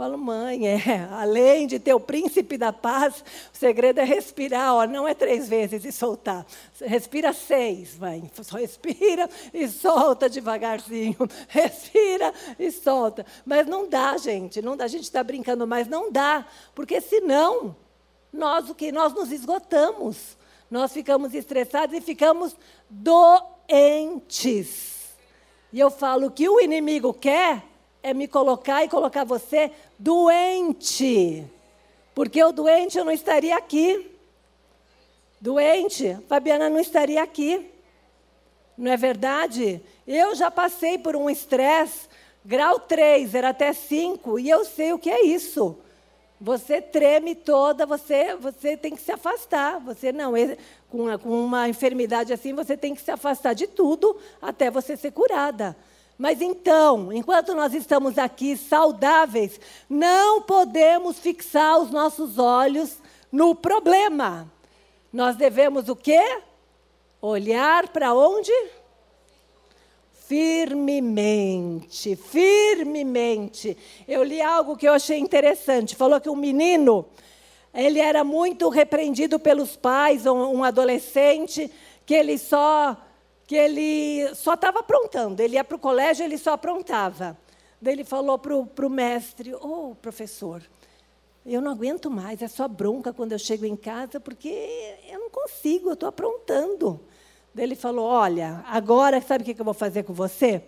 [0.00, 4.86] Falo, mãe, é, além de ter o príncipe da paz, o segredo é respirar, ó,
[4.86, 6.46] não é três vezes e soltar.
[6.80, 8.30] Respira seis, mãe.
[8.42, 11.18] Só respira e solta devagarzinho.
[11.48, 13.26] Respira e solta.
[13.44, 14.86] Mas não dá, gente, não dá.
[14.86, 16.46] A gente está brincando, mas não dá.
[16.74, 17.76] Porque senão,
[18.32, 18.90] nós o que?
[18.90, 20.38] Nós nos esgotamos.
[20.70, 22.56] Nós ficamos estressados e ficamos
[22.88, 23.28] doentes.
[25.70, 27.68] E eu falo que o inimigo quer
[28.02, 31.44] é me colocar e colocar você doente.
[32.14, 34.10] Porque o doente eu não estaria aqui.
[35.40, 37.70] Doente, Fabiana não estaria aqui.
[38.76, 39.80] Não é verdade?
[40.06, 42.08] Eu já passei por um estresse,
[42.44, 45.76] grau 3, era até 5, e eu sei o que é isso.
[46.40, 49.78] Você treme toda, você, você tem que se afastar.
[49.80, 50.32] Você não,
[50.88, 55.10] com, com uma enfermidade assim, você tem que se afastar de tudo até você ser
[55.10, 55.76] curada.
[56.20, 62.98] Mas então, enquanto nós estamos aqui saudáveis, não podemos fixar os nossos olhos
[63.32, 64.46] no problema.
[65.10, 66.20] Nós devemos o quê?
[67.22, 68.52] Olhar para onde?
[70.12, 73.74] Firmemente, firmemente.
[74.06, 75.96] Eu li algo que eu achei interessante.
[75.96, 77.06] Falou que um menino
[77.72, 81.70] ele era muito repreendido pelos pais, um, um adolescente,
[82.04, 82.94] que ele só
[83.50, 85.42] que ele só estava aprontando.
[85.42, 87.36] Ele ia para o colégio, ele só aprontava.
[87.82, 90.62] Daí ele falou para o mestre, ô oh, professor,
[91.44, 95.30] eu não aguento mais, é só bronca quando eu chego em casa, porque eu não
[95.30, 97.00] consigo, eu estou aprontando.
[97.52, 100.62] Daí ele falou, olha, agora sabe o que eu vou fazer com você?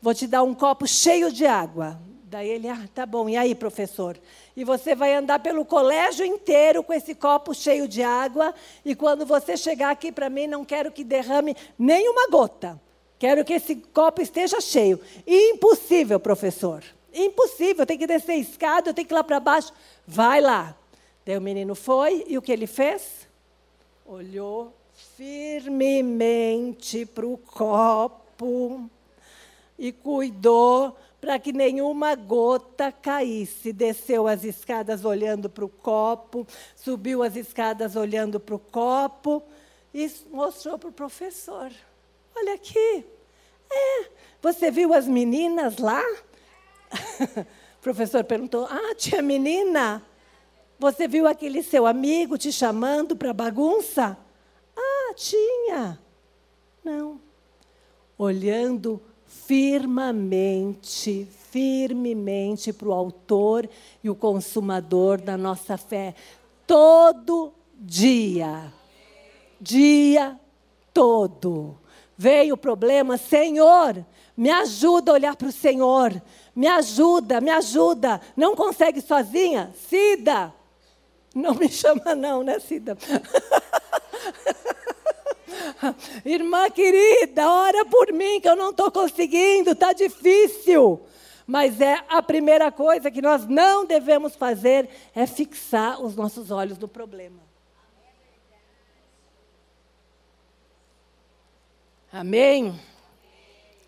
[0.00, 2.00] Vou te dar um copo cheio de água.
[2.30, 4.16] Daí ele, ah, tá bom, e aí, professor?
[4.56, 9.26] E você vai andar pelo colégio inteiro com esse copo cheio de água, e quando
[9.26, 12.80] você chegar aqui para mim, não quero que derrame nenhuma gota.
[13.18, 15.00] Quero que esse copo esteja cheio.
[15.26, 16.84] Impossível, professor.
[17.12, 19.72] Impossível, tem que descer a escada, eu tenho que ir lá para baixo.
[20.06, 20.76] Vai lá.
[21.26, 23.26] Daí o menino foi, e o que ele fez?
[24.06, 24.72] Olhou
[25.16, 28.88] firmemente para o copo
[29.76, 33.72] e cuidou para que nenhuma gota caísse.
[33.72, 39.42] Desceu as escadas olhando para o copo, subiu as escadas olhando para o copo
[39.92, 41.70] e mostrou para o professor:
[42.34, 43.04] Olha aqui.
[43.72, 44.08] É,
[44.42, 46.02] você viu as meninas lá?
[46.92, 47.46] o
[47.82, 50.02] professor perguntou: Ah, tinha menina?
[50.78, 54.16] Você viu aquele seu amigo te chamando para bagunça?
[54.74, 56.00] Ah, tinha.
[56.82, 57.20] Não.
[58.16, 63.70] Olhando firmemente, firmemente para o autor
[64.02, 66.16] e o consumador da nossa fé.
[66.66, 68.72] Todo dia.
[69.60, 70.38] Dia
[70.92, 71.78] todo.
[72.16, 74.04] Veio o problema, Senhor,
[74.36, 76.20] me ajuda a olhar para o Senhor.
[76.54, 78.20] Me ajuda, me ajuda.
[78.36, 79.72] Não consegue sozinha?
[79.88, 80.52] Cida.
[81.34, 82.98] Não me chama não, né, Cida?
[86.24, 91.00] Irmã querida, ora por mim que eu não estou conseguindo, está difícil.
[91.46, 96.78] Mas é a primeira coisa que nós não devemos fazer é fixar os nossos olhos
[96.78, 97.40] no problema.
[102.12, 102.78] Amém?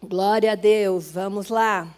[0.02, 1.12] Glória a Deus.
[1.12, 1.88] Vamos lá.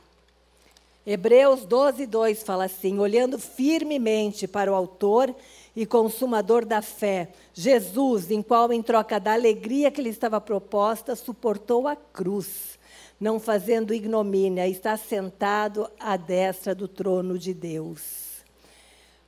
[1.06, 5.34] Hebreus 12, 2 fala assim: olhando firmemente para o Autor
[5.76, 11.16] e consumador da fé, Jesus, em qual, em troca da alegria que lhe estava proposta,
[11.16, 12.78] suportou a cruz,
[13.18, 18.24] não fazendo ignomínia, está sentado à destra do trono de Deus.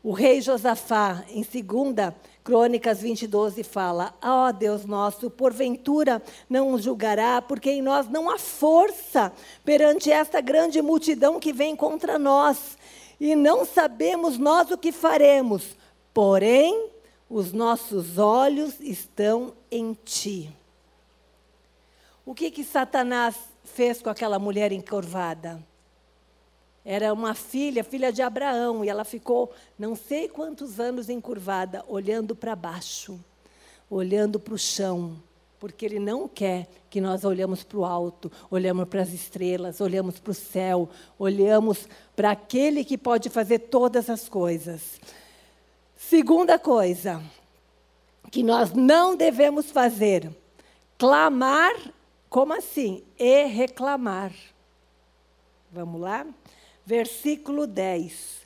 [0.02, 6.70] O rei Josafá, em 2 Crônicas 20, 12, fala: Ó oh, Deus nosso, porventura não
[6.70, 9.32] nos julgará, porque em nós não há força
[9.64, 12.78] perante esta grande multidão que vem contra nós,
[13.18, 15.74] e não sabemos nós o que faremos
[16.16, 16.88] Porém,
[17.28, 20.50] os nossos olhos estão em ti.
[22.24, 25.62] O que que Satanás fez com aquela mulher encurvada?
[26.82, 32.34] Era uma filha, filha de Abraão, e ela ficou não sei quantos anos encurvada, olhando
[32.34, 33.20] para baixo,
[33.90, 35.22] olhando para o chão,
[35.60, 40.18] porque ele não quer que nós olhemos para o alto, olhamos para as estrelas, olhamos
[40.18, 44.98] para o céu, olhamos para aquele que pode fazer todas as coisas.
[46.08, 47.20] Segunda coisa
[48.30, 50.30] que nós não devemos fazer:
[50.96, 51.74] clamar,
[52.30, 53.02] como assim?
[53.18, 54.32] E reclamar.
[55.72, 56.24] Vamos lá?
[56.84, 58.36] Versículo 10.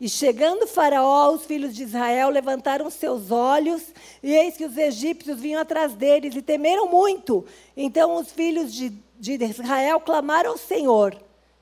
[0.00, 3.84] E chegando Faraó, os filhos de Israel levantaram seus olhos,
[4.20, 7.46] e eis que os egípcios vinham atrás deles e temeram muito.
[7.76, 11.16] Então os filhos de, de Israel clamaram ao Senhor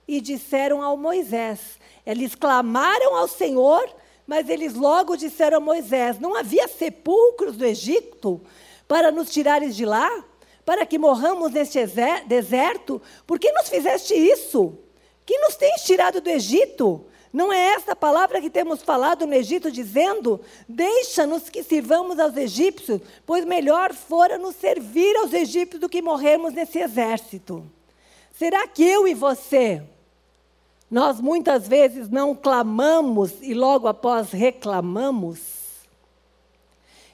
[0.08, 1.78] e disseram ao Moisés.
[2.06, 3.94] Eles clamaram ao Senhor
[4.26, 8.40] mas eles logo disseram a Moisés: Não havia sepulcros do Egito
[8.88, 10.24] para nos tirares de lá?
[10.64, 11.78] Para que morramos neste
[12.26, 13.00] deserto?
[13.26, 14.78] Por que nos fizeste isso?
[15.26, 17.04] Que nos tens tirado do Egito?
[17.30, 23.00] Não é esta palavra que temos falado no Egito, dizendo: Deixa-nos que sirvamos aos egípcios,
[23.26, 27.64] pois melhor fora nos servir aos egípcios do que morrermos nesse exército.
[28.32, 29.82] Será que eu e você
[30.94, 35.40] nós muitas vezes não clamamos e logo após reclamamos.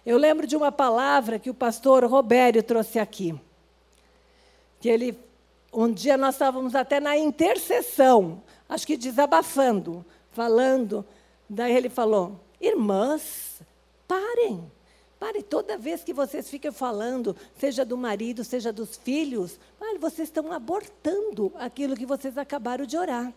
[0.05, 3.35] Eu lembro de uma palavra que o pastor Robério trouxe aqui.
[4.81, 5.19] Que ele,
[5.73, 11.03] um dia nós estávamos até na intercessão, acho que desabafando, falando.
[11.49, 13.63] Daí ele falou: Irmãs,
[14.07, 14.71] parem.
[15.19, 19.59] Parem, toda vez que vocês ficam falando, seja do marido, seja dos filhos,
[19.99, 23.33] vocês estão abortando aquilo que vocês acabaram de orar.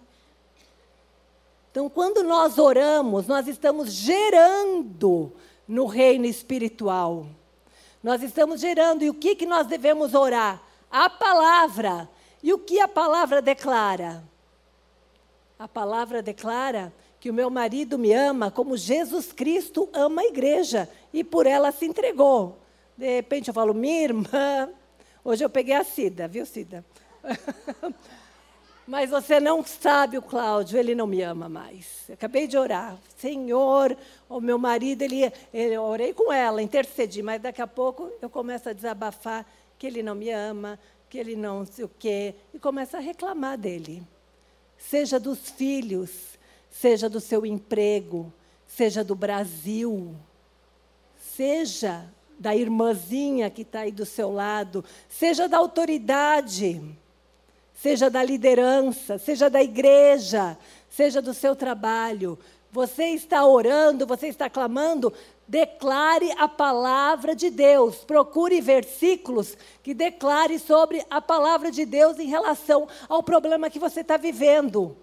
[1.74, 5.34] Então, quando nós oramos, nós estamos gerando
[5.68, 7.26] no reino espiritual.
[8.04, 9.04] Nós estamos gerando.
[9.04, 10.62] E o que, que nós devemos orar?
[10.92, 12.08] A palavra.
[12.44, 14.24] E o que a palavra declara?
[15.58, 20.88] A palavra declara que o meu marido me ama como Jesus Cristo ama a igreja
[21.12, 22.60] e por ela se entregou.
[22.96, 24.70] De repente eu falo, minha irmã,
[25.26, 26.86] hoje eu peguei a Cida, viu, Cida?
[28.86, 32.04] Mas você não sabe o Cláudio, ele não me ama mais.
[32.10, 32.98] Eu acabei de orar.
[33.18, 33.96] Senhor,
[34.28, 38.30] o meu marido, ele, ele, eu orei com ela, intercedi, mas daqui a pouco eu
[38.30, 39.46] começo a desabafar
[39.80, 40.78] que ele não me ama,
[41.10, 44.04] que ele não sei o quê, e começo a reclamar dele.
[44.78, 46.38] Seja dos filhos,
[46.70, 48.34] seja do seu emprego,
[48.68, 50.14] seja do Brasil,
[51.18, 52.06] seja
[52.38, 56.82] da irmãzinha que está aí do seu lado, seja da autoridade
[57.84, 60.58] seja da liderança, seja da igreja,
[60.90, 62.40] seja do seu trabalho.
[62.72, 65.12] Você está orando, você está clamando,
[65.46, 67.98] declare a palavra de Deus.
[67.98, 74.00] Procure versículos que declare sobre a palavra de Deus em relação ao problema que você
[74.00, 74.96] está vivendo.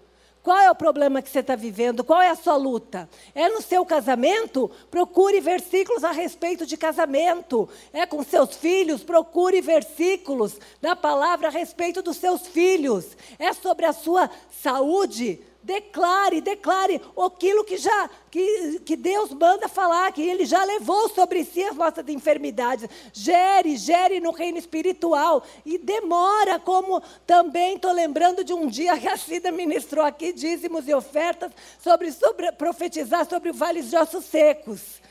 [0.43, 2.03] Qual é o problema que você está vivendo?
[2.03, 3.07] Qual é a sua luta?
[3.35, 4.71] É no seu casamento?
[4.89, 7.69] Procure versículos a respeito de casamento.
[7.93, 9.03] É com seus filhos?
[9.03, 13.15] Procure versículos da palavra a respeito dos seus filhos.
[13.37, 15.39] É sobre a sua saúde?
[15.63, 21.43] Declare, declare aquilo que já que, que Deus manda falar, que Ele já levou sobre
[21.45, 22.89] si as nossas enfermidades.
[23.13, 25.43] Gere, gere no reino espiritual.
[25.65, 30.87] E demora, como também estou lembrando de um dia que a Cida ministrou aqui, dízimos
[30.87, 35.01] e ofertas, sobre, sobre profetizar sobre vales de ossos secos.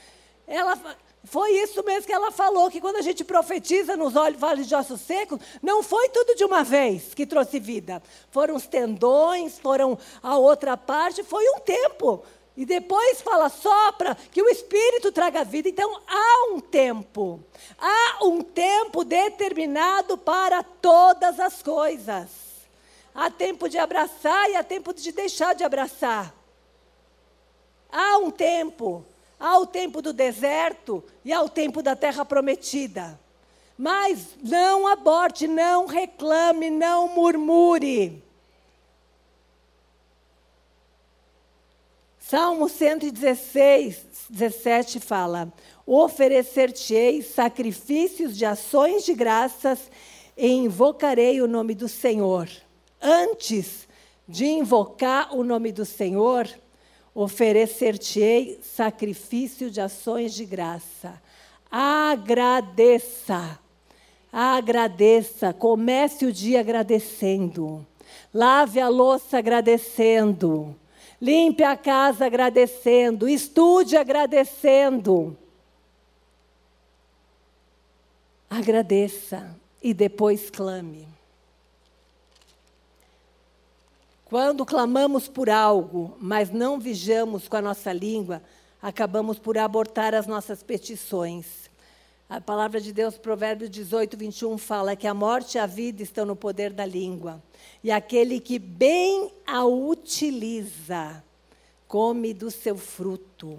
[0.46, 0.76] Ela
[1.24, 4.74] foi isso mesmo que ela falou, que quando a gente profetiza nos olhos, vales de
[4.74, 8.02] ossos secos, não foi tudo de uma vez que trouxe vida.
[8.30, 12.22] Foram os tendões, foram a outra parte, foi um tempo.
[12.56, 15.68] E depois fala, sopra, que o Espírito traga vida.
[15.68, 17.42] Então, há um tempo.
[17.78, 22.28] Há um tempo determinado para todas as coisas.
[23.14, 26.34] Há tempo de abraçar e há tempo de deixar de abraçar.
[27.92, 29.04] Há um tempo.
[29.41, 33.18] Há o tempo do deserto e há o tempo da terra prometida.
[33.76, 38.22] Mas não aborte, não reclame, não murmure.
[42.18, 45.51] Salmo 116, 17 fala:
[45.86, 49.91] Oferecer-te-ei sacrifícios de ações de graças
[50.36, 52.49] e invocarei o nome do Senhor.
[53.01, 53.88] Antes
[54.28, 56.47] de invocar o nome do Senhor,
[57.22, 61.20] oferecer-te-ei sacrifício de ações de graça.
[61.70, 63.58] Agradeça.
[64.32, 65.52] Agradeça.
[65.52, 67.86] Comece o dia agradecendo.
[68.32, 70.74] Lave a louça agradecendo.
[71.20, 73.28] Limpe a casa agradecendo.
[73.28, 75.36] Estude agradecendo.
[78.48, 81.06] Agradeça e depois clame.
[84.30, 88.40] Quando clamamos por algo, mas não vigiamos com a nossa língua,
[88.80, 91.68] acabamos por abortar as nossas petições.
[92.28, 96.24] A palavra de Deus, Provérbios 18, 21, fala que a morte e a vida estão
[96.24, 97.42] no poder da língua.
[97.82, 101.24] E aquele que bem a utiliza,
[101.88, 103.58] come do seu fruto.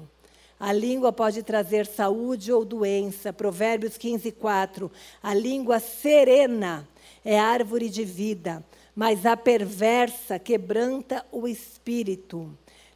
[0.57, 3.33] A língua pode trazer saúde ou doença.
[3.33, 4.89] Provérbios 15, 4.
[5.21, 6.87] A língua serena
[7.25, 8.63] é árvore de vida
[8.95, 12.51] mas a perversa quebranta o espírito.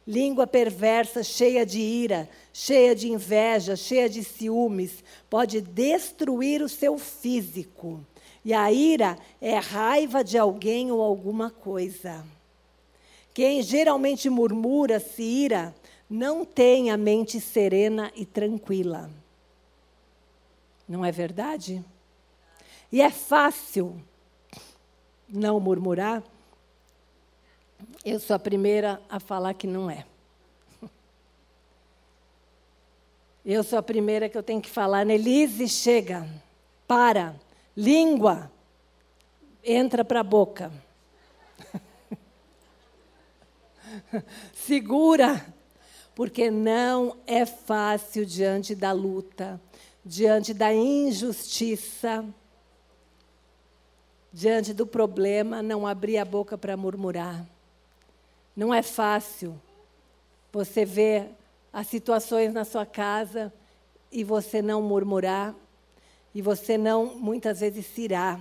[0.06, 6.96] Língua perversa, cheia de ira, cheia de inveja, cheia de ciúmes, pode destruir o seu
[6.96, 8.00] físico.
[8.44, 12.24] E a ira é raiva de alguém ou alguma coisa.
[13.34, 15.74] Quem geralmente murmura, se ira,
[16.08, 19.10] não tem a mente serena e tranquila.
[20.88, 21.84] Não é verdade?
[22.92, 24.00] E é fácil
[25.28, 26.22] não murmurar,
[28.04, 30.04] eu sou a primeira a falar que não é.
[33.44, 36.28] Eu sou a primeira que eu tenho que falar, Nelise, chega,
[36.86, 37.34] para,
[37.76, 38.50] língua,
[39.62, 40.72] entra para a boca.
[44.52, 45.46] Segura,
[46.14, 49.60] porque não é fácil diante da luta,
[50.04, 52.24] diante da injustiça
[54.32, 57.46] diante do problema, não abrir a boca para murmurar.
[58.56, 59.60] Não é fácil
[60.52, 61.28] você ver
[61.72, 63.52] as situações na sua casa
[64.10, 65.54] e você não murmurar,
[66.34, 68.40] e você não, muitas vezes, se irá.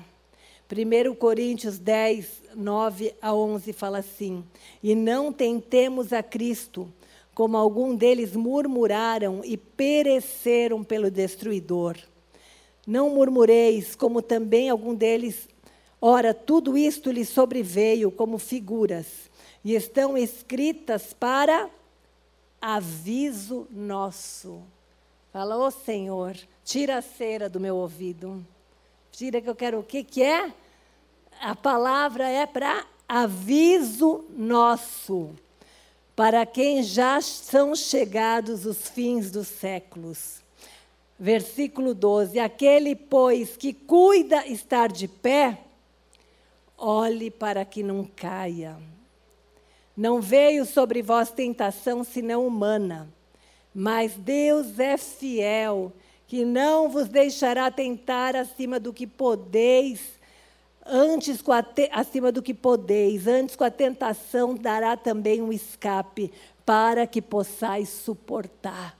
[0.71, 4.43] 1 Coríntios 10, 9 a 11 fala assim:
[4.81, 6.91] E não tentemos a Cristo,
[7.33, 11.97] como algum deles murmuraram e pereceram pelo destruidor.
[12.87, 15.47] Não murmureis, como também algum deles
[16.07, 19.07] Ora, tudo isto lhe sobreveio como figuras,
[19.63, 21.67] e estão escritas para
[22.61, 24.61] aviso nosso.
[25.33, 28.45] Fala, ô Senhor, tira a cera do meu ouvido.
[29.11, 30.53] Tira que eu quero o que que é?
[31.41, 35.31] A palavra é para aviso nosso,
[36.15, 40.43] para quem já são chegados os fins dos séculos.
[41.19, 45.64] Versículo 12: Aquele, pois, que cuida estar de pé,
[46.77, 48.77] olhe para que não caia.
[49.95, 53.07] Não veio sobre vós tentação senão humana,
[53.73, 55.93] mas Deus é fiel,
[56.27, 60.01] que não vos deixará tentar acima do que podeis,
[60.85, 66.31] antes com te, acima do que podeis, antes com a tentação dará também um escape,
[66.65, 68.97] para que possais suportar.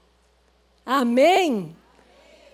[0.84, 1.76] Amém?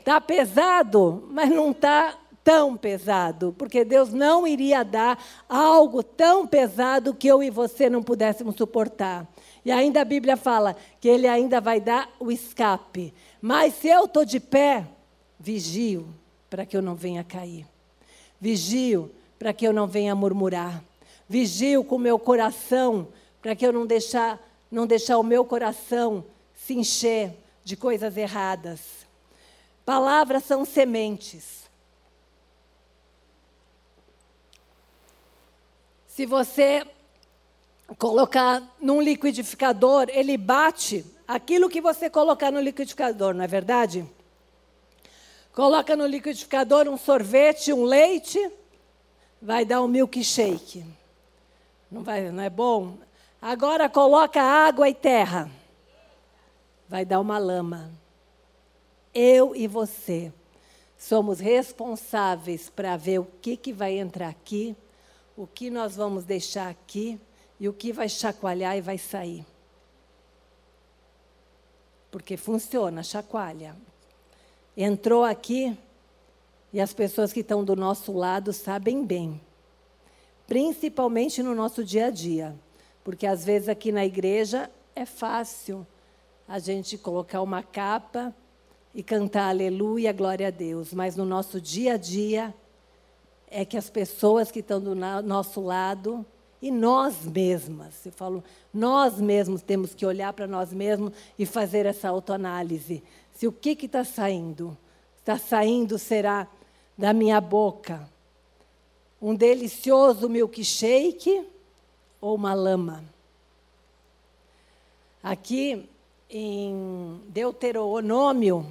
[0.00, 7.14] Está pesado, mas não está tão pesado, porque Deus não iria dar algo tão pesado
[7.14, 9.26] que eu e você não pudéssemos suportar.
[9.64, 13.14] E ainda a Bíblia fala que Ele ainda vai dar o escape.
[13.40, 14.86] Mas se eu estou de pé,
[15.38, 16.06] vigio
[16.50, 17.66] para que eu não venha cair.
[18.40, 20.82] Vigio para que eu não venha murmurar.
[21.28, 23.08] Vigio com o meu coração
[23.40, 24.40] para que eu não deixar,
[24.70, 26.24] não deixar o meu coração
[26.54, 27.34] se encher
[27.64, 28.80] de coisas erradas.
[29.84, 31.61] Palavras são sementes.
[36.14, 36.86] Se você
[37.98, 44.06] colocar num liquidificador, ele bate aquilo que você colocar no liquidificador, não é verdade?
[45.54, 48.38] Coloca no liquidificador um sorvete, um leite,
[49.40, 50.84] vai dar um milkshake.
[51.90, 52.98] Não, vai, não é bom?
[53.40, 55.50] Agora coloca água e terra,
[56.86, 57.90] vai dar uma lama.
[59.14, 60.30] Eu e você
[60.98, 64.76] somos responsáveis para ver o que, que vai entrar aqui,
[65.36, 67.20] o que nós vamos deixar aqui
[67.58, 69.46] e o que vai chacoalhar e vai sair.
[72.10, 73.74] Porque funciona, chacoalha.
[74.76, 75.76] Entrou aqui
[76.72, 79.40] e as pessoas que estão do nosso lado sabem bem.
[80.46, 82.54] Principalmente no nosso dia a dia.
[83.04, 85.86] Porque às vezes aqui na igreja é fácil
[86.46, 88.34] a gente colocar uma capa
[88.94, 92.54] e cantar aleluia, glória a Deus, mas no nosso dia a dia
[93.52, 96.24] é que as pessoas que estão do nosso lado
[96.60, 98.42] e nós mesmas, eu falo,
[98.72, 103.02] nós mesmos temos que olhar para nós mesmos e fazer essa autoanálise.
[103.34, 104.76] Se o que está saindo?
[105.18, 106.48] Está saindo, será
[106.96, 108.08] da minha boca
[109.20, 111.46] um delicioso milkshake
[112.20, 113.04] ou uma lama?
[115.22, 115.88] Aqui
[116.30, 118.66] em Deuteronômio,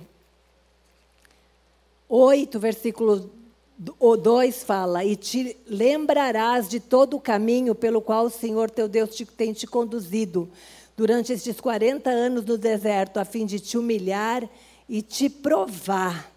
[2.09, 3.40] 8, versículo
[3.81, 9.15] 2 fala: E te lembrarás de todo o caminho pelo qual o Senhor teu Deus
[9.15, 10.47] te, tem te conduzido
[10.95, 14.47] durante estes 40 anos no deserto, a fim de te humilhar
[14.87, 16.31] e te provar.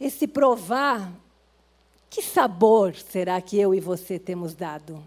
[0.00, 1.12] Esse provar,
[2.08, 5.02] que sabor será que eu e você temos dado?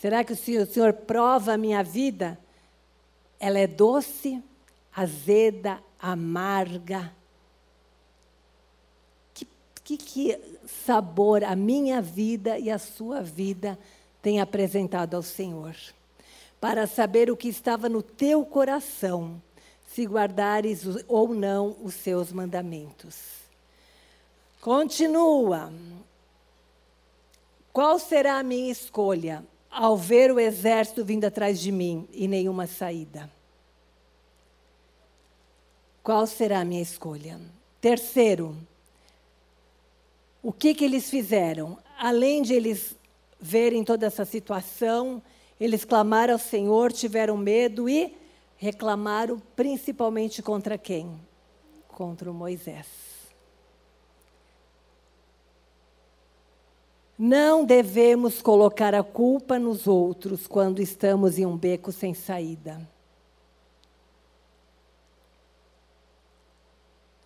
[0.00, 2.38] Será que o Senhor, o Senhor prova a minha vida?
[3.38, 4.42] Ela é doce,
[4.92, 7.12] azeda, amarga
[9.84, 13.78] que, que sabor a minha vida e a sua vida
[14.22, 15.76] tem apresentado ao Senhor.
[16.58, 19.40] Para saber o que estava no teu coração,
[19.86, 23.44] se guardares ou não os seus mandamentos.
[24.62, 25.70] Continua.
[27.70, 32.66] Qual será a minha escolha ao ver o exército vindo atrás de mim e nenhuma
[32.66, 33.30] saída?
[36.02, 37.38] Qual será a minha escolha?
[37.80, 38.56] Terceiro,
[40.44, 41.78] o que, que eles fizeram?
[41.98, 42.94] Além de eles
[43.40, 45.22] verem toda essa situação,
[45.58, 48.14] eles clamaram ao Senhor, tiveram medo e
[48.58, 51.18] reclamaram principalmente contra quem?
[51.88, 52.86] Contra o Moisés.
[57.18, 62.86] Não devemos colocar a culpa nos outros quando estamos em um beco sem saída.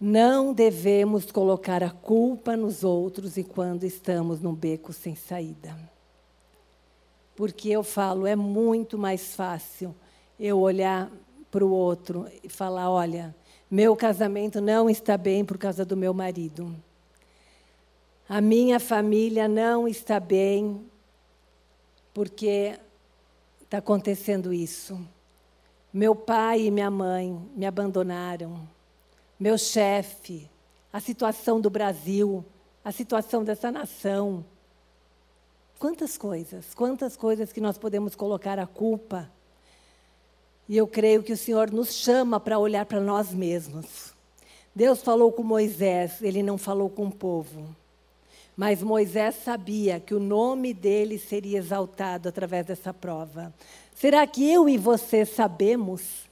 [0.00, 5.76] Não devemos colocar a culpa nos outros e quando estamos num beco sem saída.
[7.34, 9.94] Porque eu falo, é muito mais fácil
[10.38, 11.10] eu olhar
[11.50, 13.34] para o outro e falar: olha,
[13.68, 16.72] meu casamento não está bem por causa do meu marido.
[18.28, 20.80] A minha família não está bem
[22.14, 22.78] porque
[23.62, 25.00] está acontecendo isso.
[25.92, 28.77] Meu pai e minha mãe me abandonaram
[29.38, 30.50] meu chefe,
[30.92, 32.44] a situação do Brasil,
[32.84, 34.44] a situação dessa nação.
[35.78, 39.30] Quantas coisas, quantas coisas que nós podemos colocar a culpa.
[40.68, 44.12] E eu creio que o Senhor nos chama para olhar para nós mesmos.
[44.74, 47.74] Deus falou com Moisés, ele não falou com o povo.
[48.56, 53.54] Mas Moisés sabia que o nome dele seria exaltado através dessa prova.
[53.94, 56.27] Será que eu e você sabemos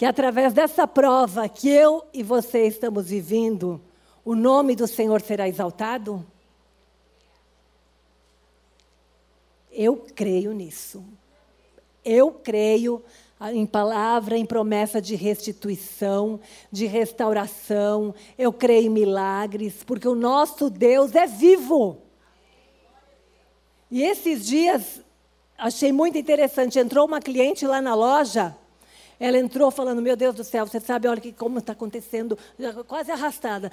[0.00, 3.78] que através dessa prova que eu e você estamos vivendo,
[4.24, 6.26] o nome do Senhor será exaltado?
[9.70, 11.04] Eu creio nisso.
[12.02, 13.04] Eu creio
[13.52, 16.40] em palavra, em promessa de restituição,
[16.72, 18.14] de restauração.
[18.38, 21.98] Eu creio em milagres, porque o nosso Deus é vivo.
[23.90, 25.02] E esses dias,
[25.58, 28.56] achei muito interessante, entrou uma cliente lá na loja,
[29.20, 32.38] ela entrou falando, meu Deus do céu, você sabe, olha que como está acontecendo,
[32.88, 33.70] quase arrastada,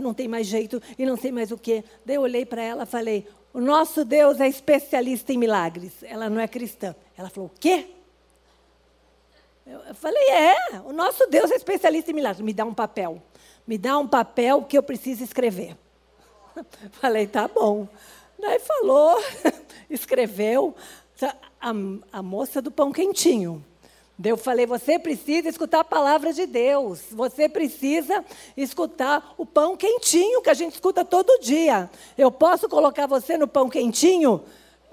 [0.00, 1.82] não tem mais jeito e não sei mais o quê.
[2.06, 5.92] Daí eu olhei para ela e falei, o nosso Deus é especialista em milagres.
[6.02, 6.94] Ela não é cristã.
[7.16, 7.88] Ela falou, o quê?
[9.66, 12.44] Eu falei, é, o nosso Deus é especialista em milagres.
[12.44, 13.20] Me dá um papel.
[13.66, 15.76] Me dá um papel que eu preciso escrever.
[17.00, 17.88] Falei, tá bom.
[18.38, 19.18] Daí falou,
[19.88, 20.74] escreveu.
[21.60, 21.72] A,
[22.12, 23.64] a moça do pão quentinho.
[24.22, 27.00] Eu falei, você precisa escutar a palavra de Deus.
[27.10, 28.24] Você precisa
[28.56, 31.90] escutar o pão quentinho que a gente escuta todo dia.
[32.16, 34.42] Eu posso colocar você no pão quentinho?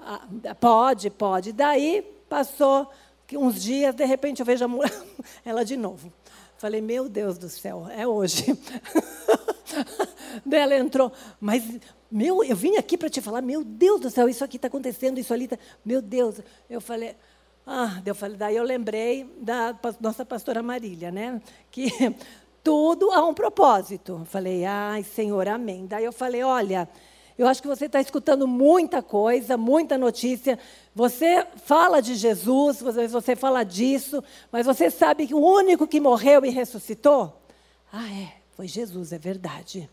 [0.00, 0.26] Ah,
[0.58, 1.52] pode, pode.
[1.52, 2.90] Daí passou
[3.34, 4.92] uns dias, de repente eu vejo mulher,
[5.44, 6.12] ela de novo.
[6.58, 8.56] Falei, meu Deus do céu, é hoje.
[10.44, 11.10] Daí ela entrou,
[11.40, 11.62] mas
[12.10, 15.18] meu, eu vim aqui para te falar, meu Deus do céu, isso aqui está acontecendo,
[15.18, 15.58] isso ali está.
[15.84, 16.36] Meu Deus.
[16.68, 17.16] Eu falei,
[17.66, 21.40] ah, eu falei, daí eu lembrei da nossa pastora Marília, né?
[21.70, 21.88] Que
[22.62, 24.18] tudo há um propósito.
[24.20, 25.86] Eu falei, ai, Senhor, amém.
[25.86, 26.88] Daí eu falei, olha,
[27.38, 30.58] eu acho que você está escutando muita coisa, muita notícia.
[30.94, 36.44] Você fala de Jesus, você fala disso, mas você sabe que o único que morreu
[36.44, 37.40] e ressuscitou?
[37.92, 39.88] Ah, é, foi Jesus, é verdade.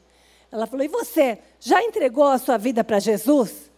[0.52, 3.70] Ela falou: e você já entregou a sua vida para Jesus?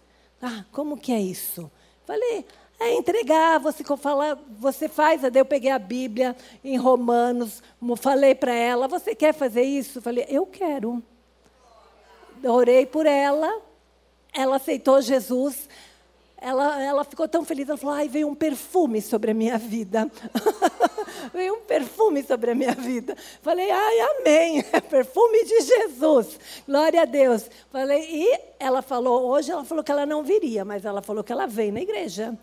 [0.42, 1.70] Ah, como que é isso?
[2.06, 2.46] Falei:
[2.82, 7.62] é entregar, você, fala, você faz, eu peguei a Bíblia em Romanos,
[7.98, 10.02] falei para ela, você quer fazer isso?
[10.02, 11.04] Falei, eu quero
[12.50, 13.62] orei por ela,
[14.34, 15.70] ela aceitou Jesus.
[16.38, 20.10] Ela, ela ficou tão feliz, ela falou: ai, veio um perfume sobre a minha vida.
[21.32, 23.16] veio um perfume sobre a minha vida.
[23.44, 26.40] Falei: ai, amém, é perfume de Jesus.
[26.68, 27.48] Glória a Deus.
[27.72, 31.32] Falei, e ela falou, hoje ela falou que ela não viria, mas ela falou que
[31.32, 32.36] ela vem na igreja.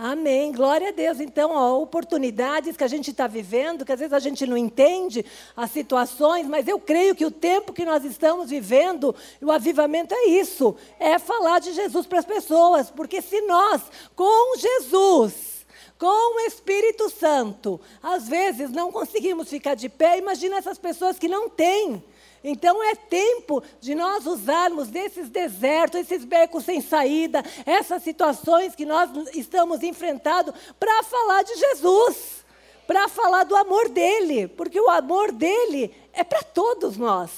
[0.00, 0.52] Amém.
[0.52, 1.18] Glória a Deus.
[1.18, 5.26] Então, ó, oportunidades que a gente está vivendo, que às vezes a gente não entende
[5.56, 10.28] as situações, mas eu creio que o tempo que nós estamos vivendo, o avivamento é
[10.28, 12.92] isso: é falar de Jesus para as pessoas.
[12.92, 13.82] Porque se nós,
[14.14, 15.66] com Jesus,
[15.98, 21.26] com o Espírito Santo, às vezes não conseguimos ficar de pé, imagina essas pessoas que
[21.26, 22.04] não têm.
[22.42, 28.86] Então é tempo de nós usarmos desses desertos, esses becos sem saída, essas situações que
[28.86, 32.44] nós estamos enfrentando para falar de Jesus,
[32.86, 37.30] para falar do amor dele, porque o amor dele é para todos nós.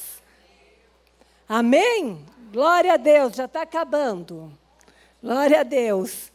[1.49, 2.25] Amém?
[2.53, 4.53] Glória a Deus, já está acabando.
[5.23, 6.31] Glória a Deus.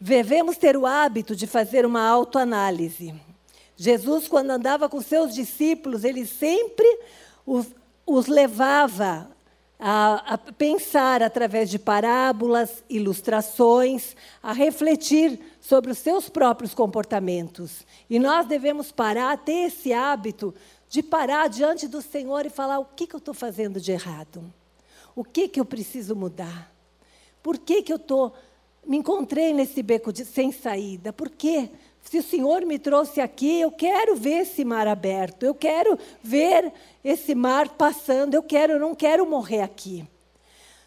[0.00, 3.14] Devemos ter o hábito de fazer uma autoanálise.
[3.76, 6.86] Jesus, quando andava com seus discípulos, ele sempre
[7.44, 7.66] os,
[8.06, 9.30] os levava
[9.78, 17.84] a, a, pensar através de parábolas, ilustrações, a refletir sobre os seus próprios comportamentos.
[18.08, 20.54] E nós devemos parar, ter esse hábito
[20.88, 24.42] de parar diante do Senhor e falar: o que, que eu estou fazendo de errado?
[25.16, 26.72] O que, que eu preciso mudar?
[27.42, 28.32] Por que, que eu estou.
[28.86, 31.10] Me encontrei nesse beco de, sem saída.
[31.10, 31.70] Por quê?
[32.04, 36.72] Se o Senhor me trouxe aqui, eu quero ver esse mar aberto, eu quero ver
[37.02, 40.06] esse mar passando, eu quero, eu não quero morrer aqui.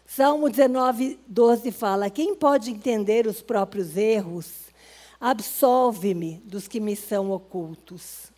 [0.06, 4.68] Salmo 19, 12 fala: Quem pode entender os próprios erros?
[5.20, 8.32] Absolve-me dos que me são ocultos.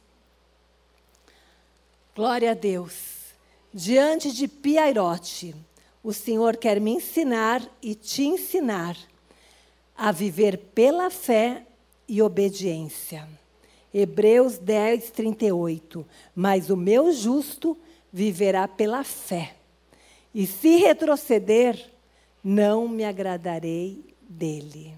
[2.17, 3.21] Glória a Deus.
[3.73, 5.55] Diante de Piairote,
[6.03, 8.97] o Senhor quer me ensinar e te ensinar
[9.97, 11.65] a viver pela fé
[12.11, 13.29] e obediência.
[13.95, 16.05] Hebreus 10, 38.
[16.35, 17.79] Mas o meu justo
[18.13, 19.55] viverá pela fé.
[20.35, 21.89] E se retroceder,
[22.43, 24.93] não me agradarei dele.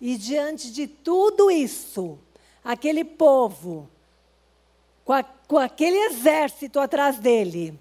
[0.00, 2.16] E diante de tudo isso,
[2.62, 3.88] aquele povo,
[5.04, 7.76] com, a, com aquele exército atrás dele,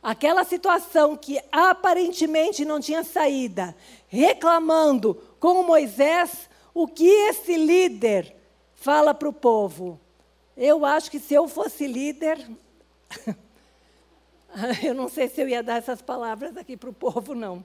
[0.00, 3.74] aquela situação que aparentemente não tinha saída,
[4.06, 8.34] reclamando com Moisés, o que esse líder
[8.74, 9.98] fala para o povo.
[10.56, 12.50] Eu acho que se eu fosse líder,
[14.82, 17.64] eu não sei se eu ia dar essas palavras aqui para o povo, não.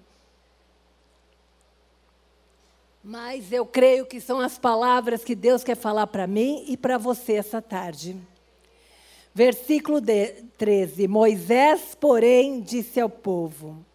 [3.03, 6.97] Mas eu creio que são as palavras que Deus quer falar para mim e para
[6.97, 8.15] você essa tarde.
[9.33, 9.99] Versículo
[10.57, 13.85] 13: Moisés, porém, disse ao povo: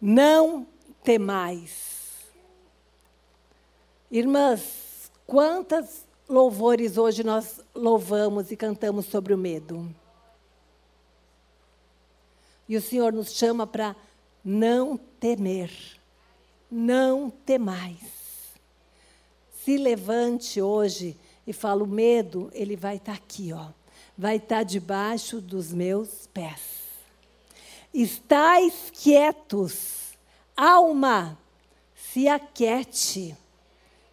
[0.00, 0.66] Não
[1.04, 1.89] temais.
[4.10, 9.94] Irmãs, quantas louvores hoje nós louvamos e cantamos sobre o medo?
[12.68, 13.94] E o Senhor nos chama para
[14.44, 15.70] não temer,
[16.70, 18.00] não temais.
[19.64, 23.68] Se levante hoje e fala: o medo, ele vai estar tá aqui, ó
[24.20, 26.60] vai estar debaixo dos meus pés.
[27.92, 30.12] Estais quietos,
[30.54, 31.38] alma,
[31.94, 33.34] se aquete,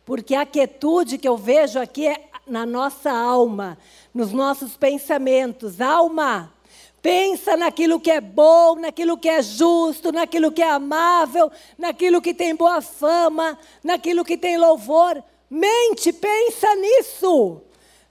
[0.07, 3.77] porque a quietude que eu vejo aqui é na nossa alma,
[4.13, 5.81] nos nossos pensamentos.
[5.81, 6.53] Alma,
[7.01, 12.33] pensa naquilo que é bom, naquilo que é justo, naquilo que é amável, naquilo que
[12.33, 15.21] tem boa fama, naquilo que tem louvor.
[15.49, 17.61] Mente, pensa nisso.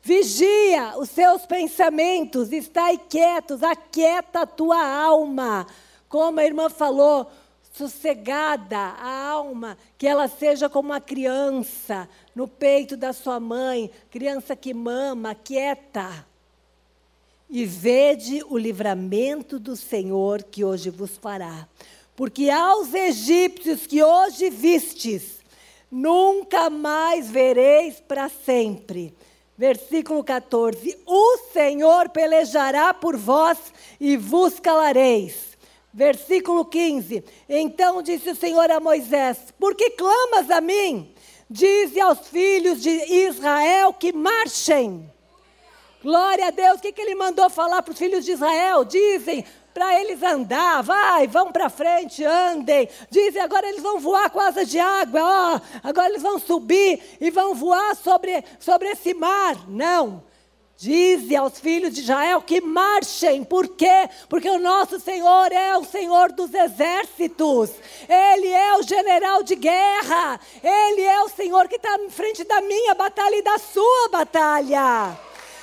[0.02, 5.66] Vigia os seus pensamentos, estai quietos, aquieta a tua alma.
[6.10, 7.26] Como a irmã falou,
[7.76, 14.56] sossegada a alma, que ela seja como uma criança no peito da sua mãe, criança
[14.56, 16.26] que mama, quieta.
[17.48, 21.68] E vede o livramento do Senhor que hoje vos fará.
[22.16, 25.40] Porque aos egípcios que hoje vistes,
[25.90, 29.14] nunca mais vereis para sempre
[29.58, 33.58] Versículo 14: O Senhor pelejará por vós
[33.98, 35.55] e vos calareis.
[35.96, 41.14] Versículo 15: Então disse o Senhor a Moisés: Por que clamas a mim?
[41.48, 45.10] Dize aos filhos de Israel que marchem.
[46.02, 48.84] Glória a Deus, o que, que ele mandou falar para os filhos de Israel?
[48.84, 49.42] Dizem:
[49.72, 52.90] para eles andar, vai, vão para frente, andem.
[53.10, 57.30] Dizem agora eles vão voar com asas de água, ó, agora eles vão subir e
[57.30, 59.66] vão voar sobre, sobre esse mar.
[59.66, 60.22] Não.
[60.78, 64.10] Dize aos filhos de Israel que marchem, por quê?
[64.28, 67.70] Porque o nosso Senhor é o Senhor dos exércitos,
[68.06, 72.60] Ele é o general de guerra, Ele é o Senhor que está em frente da
[72.60, 75.18] minha batalha e da sua batalha.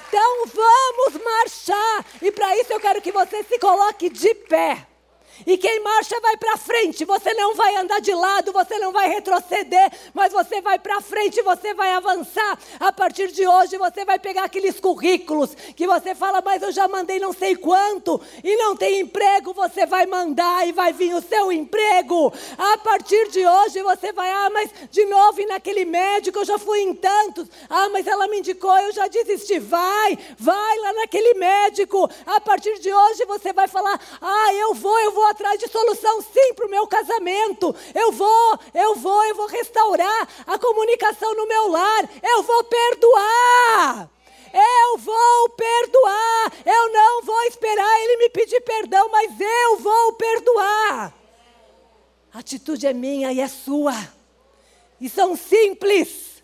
[0.08, 2.06] Então vamos marchar.
[2.20, 4.93] E para isso eu quero que você se coloque de pé.
[5.46, 7.06] E quem marcha vai para frente.
[7.06, 11.42] Você não vai andar de lado, você não vai retroceder, mas você vai para frente,
[11.42, 12.58] você vai avançar.
[12.80, 16.88] A partir de hoje você vai pegar aqueles currículos que você fala, mas eu já
[16.88, 21.22] mandei não sei quanto e não tem emprego, você vai mandar e vai vir o
[21.22, 22.32] seu emprego.
[22.58, 26.58] A partir de hoje você vai, ah, mas de novo e naquele médico eu já
[26.58, 27.48] fui em tantos.
[27.70, 29.60] Ah, mas ela me indicou, eu já desisti.
[29.60, 32.10] Vai, vai lá naquele médico.
[32.26, 35.70] A partir de hoje você vai falar, ah, eu vou, eu vou vou atrás de
[35.70, 37.74] solução sim para o meu casamento.
[37.96, 42.10] Eu vou, eu vou, eu vou restaurar a comunicação no meu lar.
[42.22, 44.10] Eu vou perdoar.
[44.54, 46.54] Eu vou perdoar.
[46.66, 51.14] Eu não vou esperar ele me pedir perdão, mas eu vou perdoar.
[52.34, 53.96] A atitude é minha e é sua.
[55.00, 56.44] E são simples,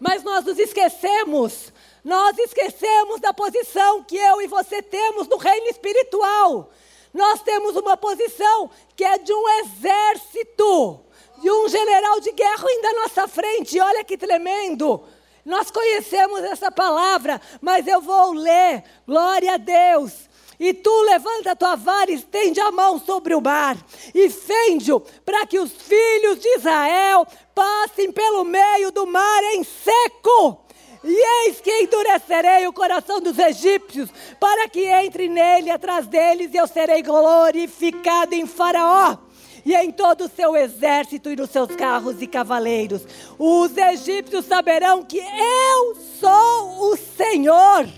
[0.00, 1.72] mas nós nos esquecemos.
[2.02, 6.70] Nós esquecemos da posição que eu e você temos no reino espiritual.
[7.14, 11.00] Nós temos uma posição que é de um exército,
[11.40, 13.78] de um general de guerra ainda à nossa frente.
[13.78, 15.00] Olha que tremendo.
[15.44, 18.82] Nós conhecemos essa palavra, mas eu vou ler.
[19.06, 20.28] Glória a Deus.
[20.58, 23.76] E tu levanta a tua vara estende a mão sobre o mar,
[24.14, 30.63] e fende-o, para que os filhos de Israel passem pelo meio do mar em seco.
[31.04, 34.08] E eis que endurecerei o coração dos egípcios,
[34.40, 39.18] para que entre nele atrás deles, e eu serei glorificado em Faraó
[39.66, 43.02] e em todo o seu exército e nos seus carros e cavaleiros.
[43.38, 47.88] Os egípcios saberão que eu sou o Senhor.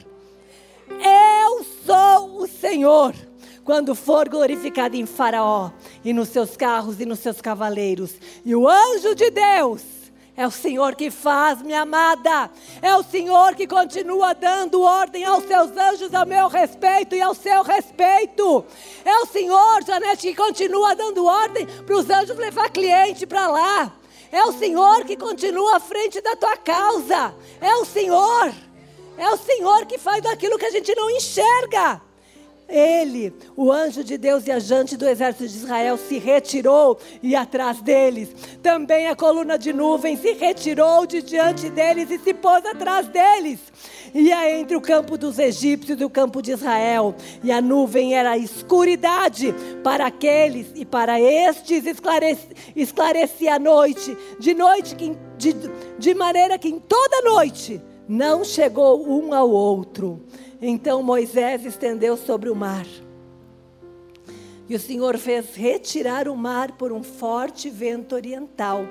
[0.88, 3.14] Eu sou o Senhor.
[3.64, 5.70] Quando for glorificado em Faraó
[6.04, 9.95] e nos seus carros e nos seus cavaleiros, e o anjo de Deus
[10.36, 12.50] é o Senhor que faz, minha amada.
[12.82, 17.34] É o Senhor que continua dando ordem aos seus anjos a meu respeito e ao
[17.34, 18.64] seu respeito.
[19.02, 23.92] É o Senhor, Janete, que continua dando ordem para os anjos levar cliente para lá.
[24.30, 27.34] É o Senhor que continua à frente da tua causa.
[27.58, 28.52] É o Senhor.
[29.16, 32.02] É o Senhor que faz aquilo que a gente não enxerga.
[32.68, 38.28] Ele, o anjo de Deus viajante do exército de Israel, se retirou e atrás deles.
[38.62, 43.60] Também a coluna de nuvem se retirou de diante deles e se pôs atrás deles.
[44.14, 48.36] Ia entre o campo dos egípcios e o campo de Israel, e a nuvem era
[48.36, 51.84] escuridade para aqueles e para estes
[52.74, 55.54] esclarecia a noite, de noite que, de,
[55.98, 60.22] de maneira que em toda noite não chegou um ao outro.
[60.60, 62.86] Então Moisés estendeu sobre o mar.
[64.68, 68.84] E o Senhor fez retirar o mar por um forte vento oriental.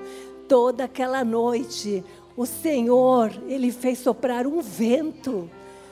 [0.47, 2.03] Toda aquela noite,
[2.37, 5.49] o Senhor, ele fez soprar um vento.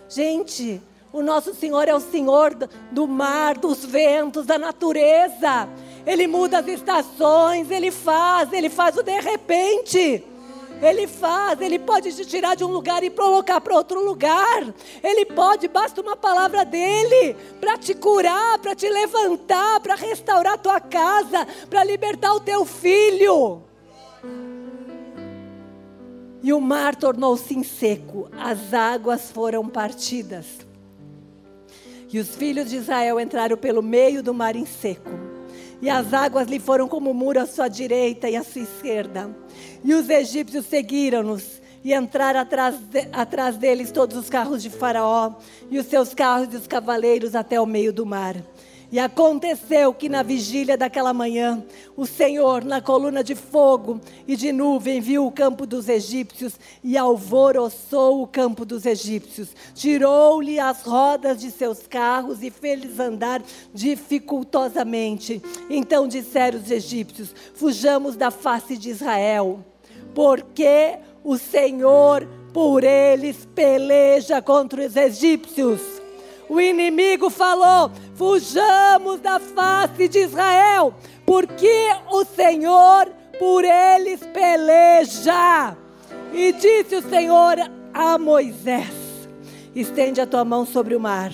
[0.07, 2.55] Gente, o nosso Senhor é o Senhor
[2.91, 5.67] do mar, dos ventos, da natureza.
[6.05, 10.23] Ele muda as estações, ele faz, ele faz o de repente.
[10.81, 14.73] Ele faz, Ele pode te tirar de um lugar e colocar para outro lugar.
[15.01, 20.57] Ele pode, basta uma palavra dEle para te curar, para te levantar, para restaurar a
[20.57, 23.63] tua casa, para libertar o teu filho.
[26.41, 30.45] E o mar tornou-se seco, as águas foram partidas.
[32.11, 35.32] E os filhos de Israel entraram pelo meio do mar em seco.
[35.83, 39.29] E as águas lhe foram como muro à sua direita e à sua esquerda.
[39.83, 45.33] E os egípcios seguiram-nos e entraram atrás, de, atrás deles todos os carros de Faraó
[45.69, 48.37] e os seus carros e os cavaleiros até o meio do mar.
[48.93, 51.65] E aconteceu que na vigília daquela manhã,
[51.97, 56.95] o Senhor, na coluna de fogo e de nuvem, viu o campo dos egípcios e
[56.95, 59.49] alvoroçou o campo dos egípcios.
[59.73, 63.41] Tirou-lhe as rodas de seus carros e fez-lhes andar
[63.73, 65.41] dificultosamente.
[65.71, 69.65] Então disseram os egípcios: Fujamos da face de Israel,
[70.13, 76.02] porque o Senhor por eles peleja contra os egípcios.
[76.49, 80.93] O inimigo falou: fujamos da face de Israel,
[81.25, 83.07] porque o Senhor
[83.39, 85.75] por eles peleja.
[86.33, 87.57] E disse o Senhor
[87.93, 88.93] a Moisés:
[89.75, 91.31] estende a tua mão sobre o mar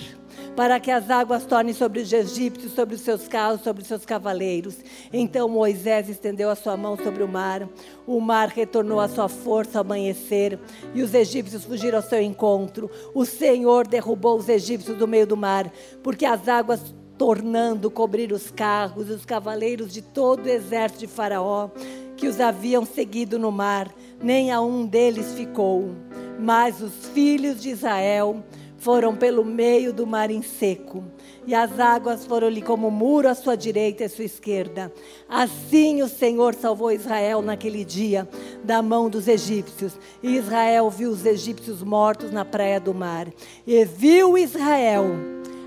[0.56, 4.04] para que as águas tornem sobre os egípcios, sobre os seus carros, sobre os seus
[4.04, 4.76] cavaleiros.
[5.12, 7.68] Então Moisés estendeu a sua mão sobre o mar,
[8.06, 10.58] o mar retornou à sua força ao amanhecer,
[10.94, 12.90] e os egípcios fugiram ao seu encontro.
[13.14, 15.72] O Senhor derrubou os egípcios do meio do mar,
[16.02, 21.06] porque as águas tornando cobrir os carros e os cavaleiros de todo o exército de
[21.06, 21.68] Faraó,
[22.16, 23.92] que os haviam seguido no mar,
[24.22, 25.90] nem a um deles ficou.
[26.38, 28.42] Mas os filhos de Israel
[28.80, 31.04] foram pelo meio do mar em seco,
[31.46, 34.92] e as águas foram-lhe como muro à sua direita e à sua esquerda.
[35.28, 38.28] Assim o Senhor salvou Israel naquele dia
[38.64, 39.92] da mão dos egípcios.
[40.22, 43.28] E Israel viu os egípcios mortos na praia do mar.
[43.66, 45.04] E viu Israel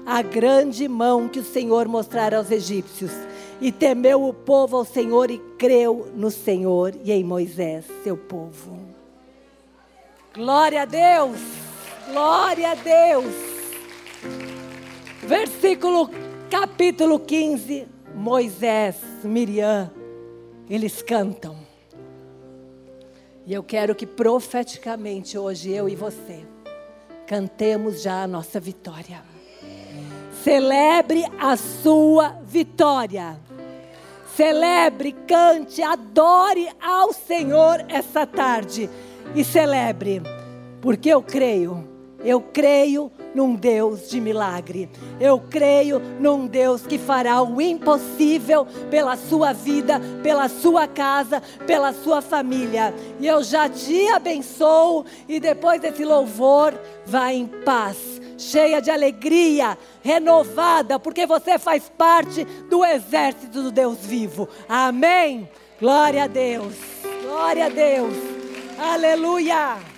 [0.06, 3.12] a grande mão que o Senhor mostrara aos egípcios.
[3.62, 8.80] E temeu o povo ao Senhor e creu no Senhor e em Moisés, seu povo.
[10.34, 11.63] Glória a Deus!
[12.14, 13.34] Glória a Deus.
[15.24, 16.12] Versículo
[16.48, 17.88] capítulo 15.
[18.14, 19.92] Moisés, Miriam,
[20.70, 21.58] eles cantam.
[23.48, 26.46] E eu quero que profeticamente hoje eu e você
[27.26, 29.24] cantemos já a nossa vitória.
[30.44, 33.40] Celebre a sua vitória.
[34.36, 38.88] Celebre, cante, adore ao Senhor essa tarde
[39.34, 40.22] e celebre,
[40.80, 41.92] porque eu creio
[42.24, 44.90] eu creio num Deus de milagre.
[45.20, 51.92] Eu creio num Deus que fará o impossível pela sua vida, pela sua casa, pela
[51.92, 52.94] sua família.
[53.20, 56.74] E eu já te abençoo e depois desse louvor,
[57.06, 57.98] vá em paz,
[58.38, 64.48] cheia de alegria, renovada, porque você faz parte do exército do Deus vivo.
[64.68, 65.50] Amém.
[65.80, 66.76] Glória a Deus.
[67.24, 68.14] Glória a Deus.
[68.78, 69.93] Aleluia.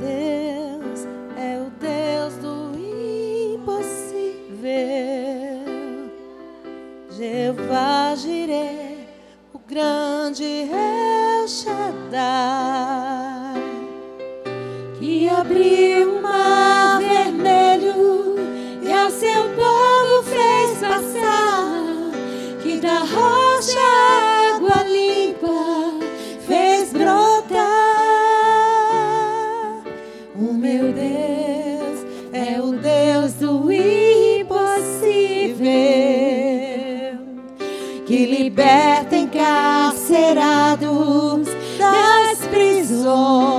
[0.00, 2.72] Deus é o Deus do
[3.54, 3.90] impossível.
[7.10, 9.06] Jeová Jireh,
[9.52, 12.20] o grande El Shaddai,
[14.98, 18.36] que abriu o mar vermelho
[18.82, 21.66] e a seu povo fez passar,
[22.62, 24.49] que da rocha
[38.10, 40.80] que libertem carcerados
[41.78, 43.49] das prisões.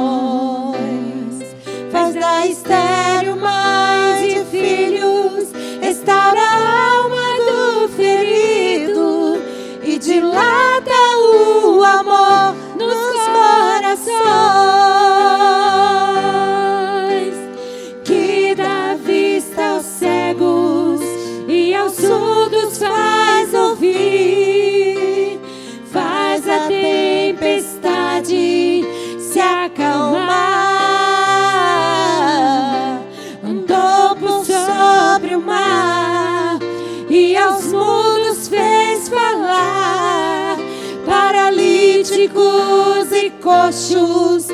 [43.42, 44.51] Coxos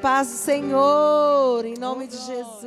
[0.00, 2.57] paz do Senhor, em nome de Jesus.